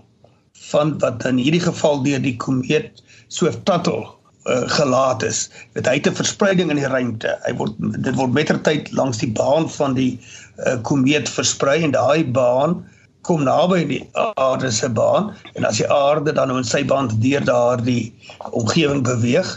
van 0.70 0.98
wat 1.00 1.24
in 1.24 1.40
hierdie 1.40 1.62
geval 1.64 2.02
deur 2.04 2.20
die 2.20 2.36
komeet 2.40 3.02
Swift 3.28 3.64
Tuttle 3.64 4.04
uh, 4.46 4.64
gelaat 4.70 5.22
is. 5.22 5.50
Dit 5.72 5.88
het 5.88 6.08
'n 6.08 6.14
verspreiding 6.14 6.70
in 6.70 6.76
die 6.76 6.86
ruimte. 6.86 7.38
Hy 7.44 7.54
word 7.56 7.72
dit 7.78 8.14
word 8.14 8.32
mettertyd 8.32 8.92
langs 8.92 9.18
die 9.18 9.32
baan 9.32 9.70
van 9.70 9.94
die 9.94 10.20
uh, 10.66 10.76
komeet 10.82 11.28
versprei 11.28 11.82
en 11.82 11.90
daai 11.90 12.24
baan 12.24 12.84
kom 13.26 13.42
naby 13.46 13.82
die 13.90 14.02
aarde 14.38 14.70
se 14.70 14.88
baan 14.88 15.32
en 15.54 15.66
as 15.68 15.80
die 15.80 15.88
aarde 15.92 16.34
dan 16.36 16.52
in 16.54 16.66
sy 16.66 16.84
baan 16.86 17.10
deur 17.22 17.44
daardie 17.46 18.12
omgewing 18.52 19.02
beweeg, 19.06 19.48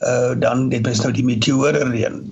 uh, 0.00 0.32
dan 0.40 0.70
het 0.72 0.86
mens 0.88 1.02
nou 1.04 1.12
die 1.12 1.26
meteore 1.26 1.84
reën. 1.90 2.22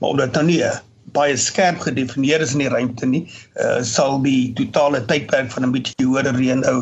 Maar 0.00 0.14
omdat 0.14 0.34
dan 0.34 0.48
nou 0.48 0.56
nie 0.56 0.72
baie 1.12 1.36
skerp 1.36 1.82
gedefinieer 1.84 2.40
is 2.40 2.54
in 2.56 2.64
die 2.64 2.72
ruimte 2.72 3.06
nie, 3.08 3.26
uh, 3.60 3.82
sal 3.84 4.20
die 4.24 4.52
totale 4.56 5.02
tydperk 5.10 5.52
van 5.52 5.68
'n 5.68 5.74
meteore 5.74 6.32
reën 6.38 6.64
nou 6.64 6.78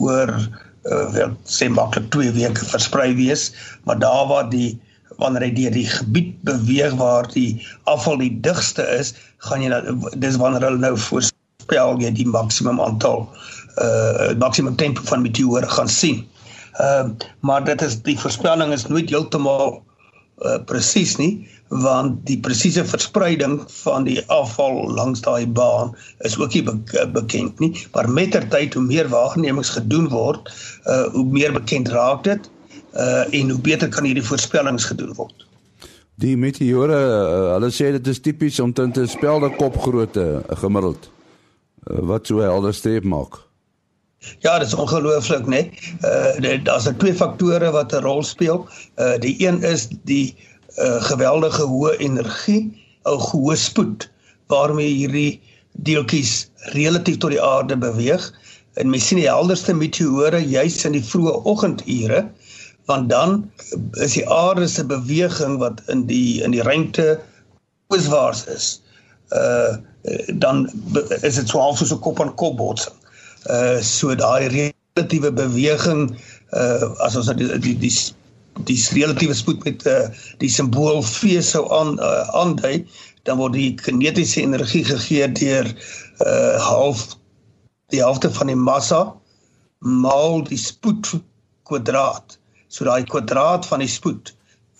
oor 0.00 0.32
uh, 0.32 1.06
wel 1.12 1.36
sê 1.44 1.68
maklik 1.68 2.08
2 2.16 2.32
weke 2.38 2.64
versprei 2.72 3.12
wees, 3.18 3.52
maar 3.84 3.98
daar 3.98 4.26
waar 4.32 4.48
die 4.50 4.78
wanneer 5.20 5.46
hy 5.48 5.52
deur 5.56 5.72
die 5.72 5.88
gebied 5.88 6.32
beweeg 6.44 6.96
waar 7.00 7.28
die 7.32 7.60
afval 7.84 8.20
die 8.20 8.32
digste 8.44 8.84
is, 8.98 9.14
gaan 9.48 9.64
jy 9.64 9.80
dis 10.20 10.36
wanneer 10.40 10.68
hulle 10.68 10.82
nou 10.82 10.96
voorspel 11.66 12.00
jy 12.00 12.12
die 12.14 12.26
maksimum 12.26 12.80
aantal 12.80 13.28
uh 13.82 14.34
maksimum 14.38 14.76
tempo 14.76 15.02
van 15.04 15.22
meteore 15.22 15.68
gaan 15.68 15.88
sien. 15.88 16.26
Ehm 16.78 17.10
uh, 17.10 17.26
maar 17.40 17.64
dit 17.64 17.82
is 17.82 18.02
die 18.02 18.18
voorspelling 18.18 18.72
is 18.72 18.86
nooit 18.86 19.10
heeltemal 19.10 19.82
uh 20.44 20.58
presies 20.64 21.16
nie 21.16 21.48
want 21.68 22.26
die 22.26 22.38
presiese 22.38 22.84
verspreiding 22.84 23.64
van 23.82 24.04
die 24.04 24.22
afval 24.30 24.86
langs 24.94 25.20
daai 25.20 25.46
baan 25.46 25.96
is 26.18 26.38
ook 26.38 26.54
nie 26.54 26.62
be 26.62 27.08
bekend 27.12 27.58
nie. 27.58 27.74
Maar 27.92 28.08
mettertyd 28.08 28.74
hoe 28.74 28.82
meer 28.82 29.08
waarnemings 29.08 29.70
gedoen 29.70 30.08
word 30.08 30.52
uh 30.86 31.06
hoe 31.12 31.24
meer 31.24 31.52
bekend 31.52 31.88
raak 31.88 32.24
dit 32.24 32.50
uh 32.94 33.34
en 33.34 33.50
hoe 33.50 33.60
beter 33.60 33.88
kan 33.88 34.04
hierdie 34.04 34.24
voorspellings 34.24 34.84
gedoen 34.84 35.14
word. 35.14 35.46
Die 36.16 36.36
meteore 36.36 36.96
uh, 36.96 37.52
hulle 37.52 37.68
sê 37.70 37.90
dit 37.92 38.06
is 38.06 38.20
tipies 38.20 38.60
om 38.60 38.72
te 38.72 39.04
spelde 39.06 39.50
kopgrootte 39.58 40.24
uh, 40.40 40.56
gemiddeld 40.56 41.10
wat 41.86 42.26
so 42.26 42.40
helder 42.40 42.74
streep 42.74 43.04
maak 43.04 43.46
Ja, 44.38 44.58
dit 44.58 44.66
is 44.66 44.74
ongelooflik, 44.74 45.46
né? 45.46 45.46
Nee? 45.46 45.70
Uh 46.42 46.64
daar's 46.64 46.88
twee 46.98 47.14
faktore 47.14 47.70
wat 47.70 47.92
'n 47.92 48.02
rol 48.02 48.22
speel. 48.22 48.68
Uh 48.96 49.18
die 49.18 49.36
een 49.46 49.62
is 49.62 49.88
die 50.02 50.34
uh 50.78 50.96
'n 50.96 51.02
geweldige 51.02 51.62
hoë 51.62 51.96
energie, 51.96 52.62
'n 53.04 53.20
hoë 53.30 53.56
spoed 53.56 54.10
waarmee 54.46 54.88
hierdie 54.88 55.40
deeltjies 55.72 56.50
relatief 56.74 57.16
tot 57.16 57.30
die 57.30 57.42
aarde 57.42 57.76
beweeg. 57.76 58.32
En 58.74 58.90
mens 58.90 59.06
sien 59.06 59.18
die 59.18 59.28
helderste 59.28 59.74
meteore 59.74 60.40
juis 60.48 60.84
in 60.84 60.92
die 60.92 61.04
vroeë 61.04 61.44
oggendure 61.44 62.26
want 62.86 63.08
dan 63.10 63.50
is 63.92 64.12
die 64.12 64.28
aarde 64.30 64.68
se 64.68 64.84
beweging 64.86 65.58
wat 65.58 65.82
in 65.86 66.06
die 66.06 66.42
in 66.42 66.50
die 66.50 66.62
ruimte 66.62 67.20
ooswaarts 67.88 68.46
is. 68.46 68.82
Uh 69.30 69.76
dan 70.42 70.70
is 71.20 71.34
dit 71.34 71.50
half 71.50 71.78
soos 71.78 71.92
'n 71.92 71.98
kop 72.04 72.20
aan 72.20 72.34
kop 72.34 72.56
botsing. 72.56 72.94
Uh 73.50 73.80
so 73.80 74.14
daai 74.14 74.48
relatiewe 74.48 75.32
beweging 75.32 76.16
uh 76.52 76.94
as 77.06 77.16
ons 77.16 77.32
die 77.34 77.58
die, 77.58 77.78
die 77.78 77.94
die 78.64 78.78
relatiewe 78.92 79.34
spoed 79.34 79.64
met 79.64 79.86
uh, 79.86 80.08
die 80.40 80.48
simbool 80.48 81.02
v 81.02 81.40
sou 81.44 81.66
aan 81.74 81.98
uh, 82.00 82.24
aandui, 82.40 82.86
dan 83.28 83.36
word 83.36 83.52
die 83.52 83.74
kinetiese 83.74 84.40
energie 84.40 84.84
gegee 84.84 85.28
deur 85.32 85.68
uh 86.24 86.56
half 86.68 87.16
die 87.92 88.00
helfte 88.00 88.30
van 88.30 88.46
die 88.46 88.56
massa 88.58 89.12
maal 89.78 90.42
die 90.46 90.58
spoed 90.58 91.12
kwadraat. 91.68 92.38
So 92.68 92.84
daai 92.84 93.04
kwadraat 93.04 93.66
van 93.66 93.84
die 93.84 93.90
spoed 93.90 94.32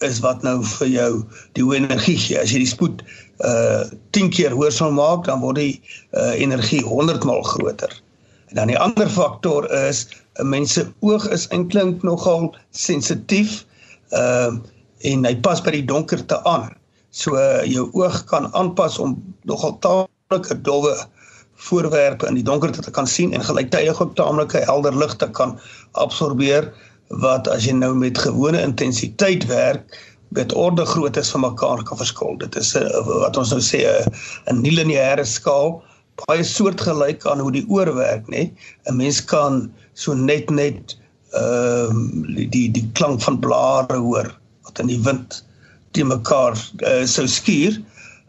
is 0.05 0.21
wat 0.25 0.43
nou 0.45 0.59
vir 0.65 0.89
jou 0.89 1.11
die 1.57 1.65
hoë 1.65 1.83
energie 1.85 2.17
gee. 2.21 2.39
As 2.41 2.53
jy 2.53 2.61
die 2.65 2.73
spoed 2.73 3.05
uh 3.45 3.85
10 4.17 4.31
keer 4.31 4.55
hoër 4.57 4.73
sal 4.73 4.93
maak, 4.97 5.27
dan 5.27 5.41
word 5.41 5.61
die 5.61 5.81
uh 6.17 6.33
energie 6.41 6.83
100 6.85 7.25
maal 7.25 7.43
groter. 7.43 7.93
En 8.49 8.57
dan 8.57 8.67
die 8.67 8.79
ander 8.79 9.09
faktor 9.11 9.71
is 9.73 10.07
'n 10.39 10.49
mens 10.49 10.73
se 10.73 10.87
oog 11.01 11.29
is 11.29 11.49
eintlik 11.49 12.03
nogal 12.03 12.55
sensitief 12.71 13.65
uh, 14.13 14.55
en 15.01 15.25
hy 15.25 15.35
pas 15.41 15.61
by 15.63 15.71
die 15.71 15.85
donkerte 15.85 16.39
aan. 16.45 16.71
So 17.11 17.37
uh, 17.37 17.65
jou 17.65 17.89
oog 17.93 18.25
kan 18.31 18.49
aanpas 18.55 18.99
om 18.99 19.17
nogal 19.49 19.79
taamlike 19.81 20.61
dowwe 20.63 20.97
voorwerpe 21.57 22.27
in 22.29 22.37
die 22.37 22.45
donkerte 22.45 22.83
te 22.85 22.91
kan 22.91 23.07
sien 23.07 23.33
en 23.33 23.45
gelyktydig 23.45 24.01
ook 24.03 24.15
taamlike 24.15 24.61
helder 24.69 24.97
lig 24.97 25.17
te 25.17 25.31
kan 25.31 25.57
absorbeer 25.93 26.69
wat 27.23 27.49
as 27.49 27.65
jy 27.65 27.73
nou 27.73 27.95
met 27.97 28.19
gewone 28.19 28.61
intensiteit 28.61 29.47
werk 29.49 29.97
met 30.29 30.55
orde 30.55 30.85
groottes 30.85 31.31
van 31.31 31.41
mekaar 31.41 31.83
kan 31.83 31.97
verskil. 31.97 32.39
Dit 32.39 32.57
is 32.57 32.75
'n 32.75 32.83
uh, 32.83 33.07
wat 33.23 33.37
ons 33.37 33.51
nou 33.51 33.61
sê 33.61 33.83
'n 33.87 34.11
'n 34.53 34.61
nie-lineêre 34.61 35.25
skaal 35.25 35.83
baie 36.27 36.45
soortgelyk 36.45 37.27
aan 37.27 37.43
hoe 37.45 37.53
die 37.53 37.67
oor 37.69 37.95
werk, 37.95 38.27
nê? 38.33 38.51
'n 38.89 38.97
Mens 38.97 39.25
kan 39.25 39.73
so 39.95 40.15
net 40.15 40.51
net 40.51 40.97
ehm 41.33 41.99
uh, 42.39 42.49
die 42.51 42.71
die 42.71 42.89
klank 42.93 43.21
van 43.23 43.39
blare 43.39 43.99
hoor 43.99 44.31
wat 44.65 44.79
in 44.79 44.87
die 44.87 45.03
wind 45.03 45.45
te 45.93 46.05
mekaar 46.05 46.57
uh, 46.85 47.05
sou 47.05 47.27
skuur. 47.27 47.81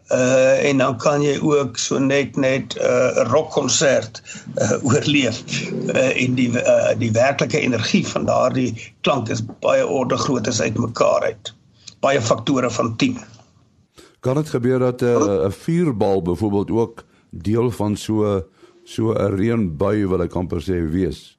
Uh 0.08 0.64
en 0.64 0.78
dan 0.80 0.96
kan 0.96 1.22
jy 1.22 1.34
ook 1.44 1.76
so 1.76 1.98
net 1.98 2.36
net 2.36 2.76
'n 2.76 2.80
uh, 2.80 3.28
rockkonsert 3.32 4.22
uh, 4.56 4.84
oorleef. 4.84 5.42
Uh 5.92 6.22
en 6.24 6.34
die 6.34 6.48
uh, 6.48 6.94
die 6.98 7.12
werklike 7.12 7.60
energie 7.60 8.06
van 8.06 8.24
daardie 8.24 8.72
klank 9.00 9.28
is 9.28 9.44
baie 9.60 9.86
orde 9.86 10.16
grootes 10.16 10.60
uitmekaar 10.60 11.22
uit. 11.22 11.52
Baie 12.00 12.22
faktore 12.22 12.70
van 12.70 12.96
10. 12.96 13.18
Kan 14.20 14.34
dit 14.34 14.48
gebeur 14.48 14.78
dat 14.78 15.00
'n 15.00 15.04
uh, 15.04 15.46
'n 15.46 15.52
vuurbal 15.52 16.22
byvoorbeeld 16.22 16.70
ook 16.70 17.04
deel 17.30 17.70
van 17.70 17.96
so 17.96 18.42
so 18.84 19.12
'n 19.12 19.34
reënbui 19.36 20.08
wil 20.08 20.22
ek 20.22 20.34
amper 20.34 20.60
sê 20.60 20.90
wees? 20.90 21.38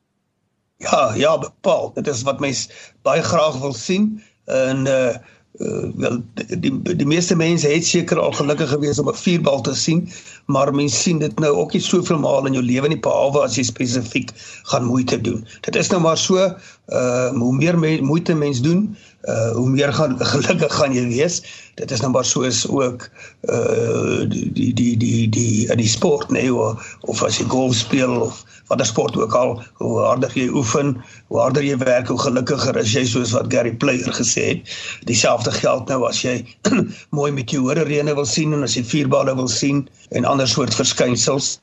Ja, 0.79 1.13
ja, 1.15 1.37
bepaal. 1.37 1.91
Dit 1.93 2.07
is 2.07 2.21
wat 2.21 2.39
mense 2.39 2.69
baie 3.01 3.23
graag 3.23 3.59
wil 3.59 3.73
sien 3.73 4.21
en 4.45 4.87
uh 4.87 5.15
uh 5.59 5.89
wel 5.95 6.21
die 6.61 6.71
die 6.81 7.07
meeste 7.07 7.35
mense 7.35 7.67
het 7.67 7.85
seker 7.85 8.19
al 8.19 8.31
gelukkig 8.31 8.69
gewees 8.69 8.99
om 8.99 9.09
'n 9.09 9.17
vuurbal 9.21 9.61
te 9.61 9.75
sien, 9.75 10.07
maar 10.45 10.71
mense 10.75 10.95
sien 10.95 11.19
dit 11.19 11.39
nou 11.39 11.51
ook 11.55 11.73
nie 11.73 11.81
soveel 11.81 12.19
maal 12.19 12.45
in 12.45 12.53
jou 12.53 12.63
lewe 12.63 12.87
nie 12.87 12.99
behalwe 12.99 13.41
as 13.43 13.57
jy 13.57 13.63
spesifiek 13.63 14.31
gaan 14.71 14.85
moeite 14.85 15.21
doen. 15.21 15.47
Dit 15.61 15.75
is 15.75 15.89
nou 15.89 16.01
maar 16.01 16.17
so 16.17 16.55
uh 16.89 17.29
hoe 17.29 17.53
meer 17.55 17.79
me 17.79 18.01
moeite 18.01 18.33
mens 18.33 18.61
doen, 18.61 18.97
uh 19.23 19.51
hoe 19.51 19.69
meer 19.69 19.93
gaan 19.93 20.17
gelukkig 20.33 20.73
gaan 20.73 20.93
jy 20.93 21.05
wees. 21.07 21.41
Dit 21.75 21.91
is 21.91 22.01
nou 22.01 22.11
maar 22.11 22.25
soos 22.25 22.67
ook 22.67 23.09
uh 23.49 24.25
die 24.29 24.49
die 24.53 24.73
die 24.73 24.97
die 24.97 25.29
die 25.29 25.67
in 25.69 25.77
die 25.77 25.87
sport 25.87 26.29
nee 26.29 26.53
of, 26.53 26.97
of 27.01 27.23
as 27.23 27.37
jy 27.37 27.45
golf 27.47 27.75
speel 27.75 28.21
of 28.21 28.43
watter 28.69 28.85
sport 28.85 29.17
ook 29.17 29.33
al, 29.33 29.55
hoe 29.81 29.99
harder 29.99 30.33
jy 30.37 30.49
oefen, 30.53 30.93
hoe 31.27 31.39
harder 31.41 31.65
jy 31.65 31.77
werk, 31.81 32.07
hoe 32.07 32.19
gelukkiger 32.21 32.77
is 32.77 32.93
jy 32.93 33.05
soos 33.09 33.33
wat 33.33 33.49
Gary 33.53 33.73
Player 33.73 34.13
gesê 34.13 34.45
het. 34.51 34.75
Dieselfde 35.09 35.51
geld 35.51 35.89
nou 35.89 36.03
as 36.09 36.21
jy 36.25 36.37
mooi 37.17 37.31
met 37.33 37.49
jou 37.49 37.65
hore 37.65 37.85
reëne 37.89 38.13
wil 38.17 38.29
sien 38.29 38.53
en 38.53 38.65
as 38.67 38.77
jy 38.77 38.85
vuurballe 38.85 39.33
wil 39.35 39.49
sien 39.49 39.87
en 40.13 40.29
ander 40.29 40.49
soort 40.49 40.77
verskynsels. 40.77 41.57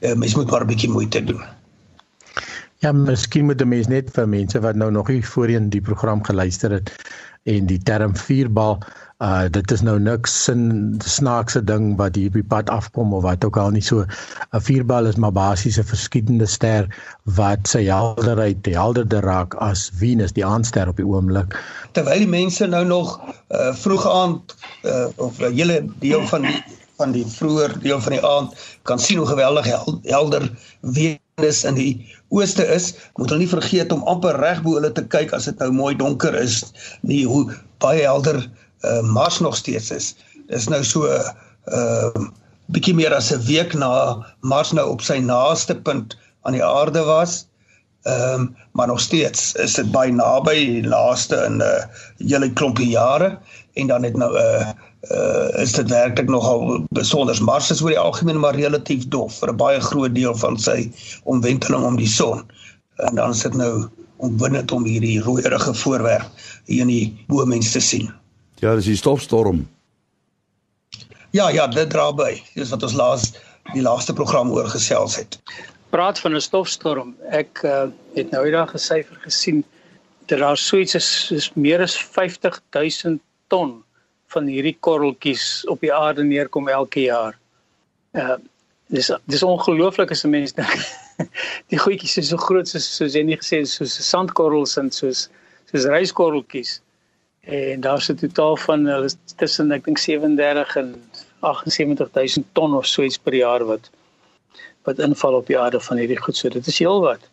Uh, 0.00 0.14
mens 0.14 0.36
moet 0.38 0.50
maar 0.50 0.64
'n 0.64 0.72
bietjie 0.72 0.92
moeite 0.92 1.24
doen. 1.24 1.42
Ja, 2.78 2.92
miskien 2.92 3.44
moet 3.44 3.60
'n 3.62 3.68
mens 3.68 3.88
net 3.90 4.10
vir 4.14 4.28
mense 4.28 4.60
wat 4.60 4.76
nou 4.78 4.90
nog 4.90 5.08
nie 5.08 5.22
voorheen 5.26 5.70
die 5.70 5.80
program 5.80 6.20
geluister 6.24 6.70
het 6.70 6.92
en 7.42 7.66
die 7.66 7.78
term 7.82 8.14
vuurbal 8.16 8.78
uh 9.18 9.48
dit 9.50 9.72
is 9.74 9.82
nou 9.82 9.96
niks 9.98 10.36
sin 10.44 10.62
snaakse 11.02 11.64
ding 11.64 11.96
wat 11.98 12.14
hier 12.14 12.30
op 12.30 12.38
die 12.38 12.46
pad 12.54 12.70
afkom 12.70 13.14
of 13.14 13.22
wat 13.22 13.44
ook 13.44 13.56
al 13.56 13.70
nie. 13.74 13.82
So 13.82 14.06
'n 14.52 14.60
vuurbal 14.60 15.10
is 15.10 15.16
maar 15.16 15.32
basies 15.32 15.78
'n 15.78 15.90
verskietende 15.90 16.46
ster 16.46 16.86
wat 17.24 17.66
sy 17.66 17.84
helderheid 17.90 18.66
helderder 18.66 19.22
raak 19.22 19.54
as 19.54 19.90
Venus 19.98 20.32
die 20.32 20.46
aandster 20.46 20.88
op 20.88 20.96
die 20.96 21.06
oomblik. 21.06 21.58
Terwyl 21.92 22.18
die 22.18 22.34
mense 22.38 22.66
nou 22.66 22.84
nog 22.84 23.20
uh 23.50 23.74
vroeg 23.74 24.06
aand 24.06 24.54
uh 24.84 25.06
of 25.16 25.40
'n 25.40 25.52
hele 25.52 25.84
deel 25.98 26.26
van 26.26 26.42
die 26.42 26.62
van 26.96 27.12
die 27.12 27.26
vroeër 27.26 27.80
deel 27.82 28.00
van 28.00 28.12
die 28.12 28.26
aand 28.26 28.54
kan 28.82 28.98
sien 28.98 29.18
hoe 29.18 29.26
geweldig 29.26 29.66
helder 30.02 30.50
weer 30.80 31.18
is 31.44 31.64
in 31.64 31.74
die 31.74 31.92
ooste 32.28 32.64
is, 32.74 32.94
moet 33.16 33.30
hulle 33.30 33.44
nie 33.44 33.50
vergeet 33.50 33.92
om 33.92 34.04
amper 34.10 34.38
reg 34.40 34.62
bo 34.64 34.76
hulle 34.78 34.92
te 34.92 35.04
kyk 35.14 35.32
as 35.36 35.48
dit 35.50 35.58
nou 35.62 35.70
mooi 35.72 35.94
donker 35.98 36.34
is, 36.38 36.62
nie 37.02 37.24
hoe 37.28 37.46
baie 37.82 38.02
helder 38.04 38.40
uh, 38.84 39.02
Mars 39.02 39.40
nog 39.44 39.56
steeds 39.56 39.90
is. 39.94 40.14
Dis 40.48 40.68
nou 40.68 40.82
so 40.84 41.06
'n 41.06 41.22
uh, 41.74 42.28
bietjie 42.72 42.94
meer 42.94 43.14
as 43.14 43.32
'n 43.32 43.44
week 43.46 43.74
na 43.74 44.24
Mars 44.40 44.72
nou 44.72 44.88
op 44.90 45.02
sy 45.02 45.18
naaste 45.18 45.74
punt 45.74 46.16
aan 46.42 46.56
die 46.56 46.64
aarde 46.64 47.04
was. 47.04 47.46
Ehm 48.06 48.40
um, 48.40 48.56
maar 48.72 48.86
nog 48.86 49.00
steeds 49.00 49.54
is 49.54 49.74
dit 49.74 49.90
baie 49.90 50.12
naby 50.12 50.54
die 50.54 50.86
laaste 50.86 51.36
in 51.46 51.58
'n 51.58 51.66
uh, 51.66 51.84
hele 52.18 52.52
klompie 52.52 52.88
jare 52.88 53.38
en 53.74 53.86
dan 53.86 54.02
het 54.02 54.16
nou 54.16 54.32
'n 54.32 54.42
uh, 54.42 54.68
uh, 55.06 55.62
is 55.62 55.72
dit 55.72 55.90
werklik 55.90 56.28
nogal 56.28 56.86
besonder 56.90 57.42
Mars 57.44 57.70
is 57.70 57.82
oor 57.82 57.94
die 57.94 58.00
algemeen 58.00 58.40
maar 58.40 58.56
relatief 58.58 59.06
dof 59.08 59.38
vir 59.38 59.52
'n 59.52 59.56
baie 59.56 59.80
groot 59.80 60.14
deel 60.14 60.34
van 60.34 60.58
sy 60.58 60.90
omwenteling 61.24 61.84
om 61.84 61.96
die 61.96 62.08
son. 62.08 62.42
En 62.96 63.14
dan 63.14 63.30
is 63.30 63.42
dit 63.42 63.54
nou 63.54 63.88
omwindend 64.16 64.72
om 64.72 64.84
hierdie 64.84 65.20
rooierige 65.22 65.74
voorwerp 65.74 66.26
hier 66.66 66.80
in 66.80 66.90
die 66.90 67.24
boemens 67.26 67.72
te 67.72 67.80
sien. 67.80 68.10
Ja, 68.58 68.74
dis 68.74 68.84
die 68.84 68.96
stofstorm. 68.96 69.68
Ja, 71.30 71.48
ja, 71.48 71.66
dit 71.66 71.90
dra 71.90 72.12
by. 72.12 72.42
Dis 72.54 72.70
wat 72.70 72.82
ons 72.82 72.94
laas 72.94 73.32
die 73.72 73.82
laaste 73.82 74.12
program 74.12 74.50
oor 74.50 74.66
gesels 74.66 75.16
het. 75.16 75.38
Praat 75.90 76.18
van 76.18 76.34
'n 76.34 76.40
stofstorm. 76.40 77.14
Ek 77.30 77.62
uh, 77.62 77.86
het 78.14 78.30
nou 78.30 78.44
eendag 78.44 78.74
'n 78.74 78.78
syfer 78.78 79.16
gesien 79.20 79.64
dat 80.26 80.38
daar 80.38 80.56
so 80.56 80.76
iets 80.76 80.94
is, 80.94 81.30
is 81.30 81.50
meer 81.54 81.80
as 81.80 81.96
50 81.96 82.60
000 82.70 83.18
ton 83.46 83.84
van 84.34 84.46
hierdie 84.46 84.76
korreltjies 84.80 85.64
op 85.72 85.80
die 85.80 85.92
aarde 85.94 86.24
neerkom 86.24 86.68
elke 86.68 87.08
jaar. 87.08 87.38
Uh 88.12 88.36
dis 88.88 89.10
dis 89.28 89.42
ongelooflik 89.44 90.10
as 90.10 90.24
'n 90.24 90.30
mens 90.30 90.52
dink. 90.56 90.74
die 91.72 91.78
goedjies 91.78 92.16
is 92.18 92.28
so 92.28 92.36
groot 92.36 92.68
soos 92.68 92.86
soos 92.96 93.14
jy 93.14 93.22
nie 93.22 93.36
gesê 93.36 93.60
soos 93.68 93.96
sandkorrels 94.10 94.76
en 94.80 94.90
soos 94.90 95.28
soos 95.70 95.84
ryskorreltjies. 95.92 96.80
En 97.40 97.80
daar's 97.80 98.08
'n 98.08 98.16
totaal 98.16 98.56
van 98.56 98.86
hulle 98.86 99.10
tussen 99.36 99.72
ek 99.72 99.84
dink 99.84 99.98
37 99.98 100.76
en 100.76 100.94
78000 101.40 102.46
ton 102.52 102.74
of 102.74 102.86
so 102.86 103.02
iets 103.02 103.18
per 103.18 103.34
jaar 103.34 103.64
wat 103.64 103.90
wat 104.84 104.98
inval 104.98 105.34
op 105.34 105.46
die 105.46 105.58
aarde 105.58 105.80
van 105.80 105.96
hierdie 105.96 106.20
goed. 106.20 106.36
So 106.36 106.48
dit 106.48 106.66
is 106.66 106.78
heelwat. 106.78 107.28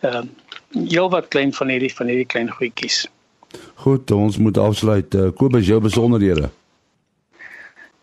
Ehm 0.00 0.26
uh, 0.74 0.86
heelwat 0.94 1.28
klein 1.28 1.52
van 1.52 1.68
hierdie 1.68 1.94
van 1.94 2.06
hierdie 2.06 2.26
klein 2.26 2.50
goedjies. 2.50 3.06
Goed, 3.78 4.10
ons 4.10 4.34
moet 4.42 4.58
afsluit. 4.58 5.14
Uh, 5.14 5.30
Kobus, 5.38 5.62
jou 5.66 5.80
besonderhede. 5.80 6.50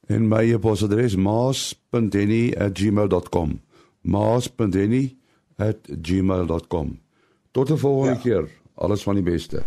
En 0.08 0.28
my 0.28 0.54
e-posadres 0.54 1.16
maas.denny@gmail.com. 1.16 3.62
maas.denny@gmail.com. 4.02 7.00
Tot 7.52 7.70
'n 7.70 7.78
volgende 7.78 8.14
ja. 8.14 8.20
keer. 8.20 8.50
Alles 8.74 9.04
van 9.04 9.14
die 9.14 9.24
beste. 9.24 9.64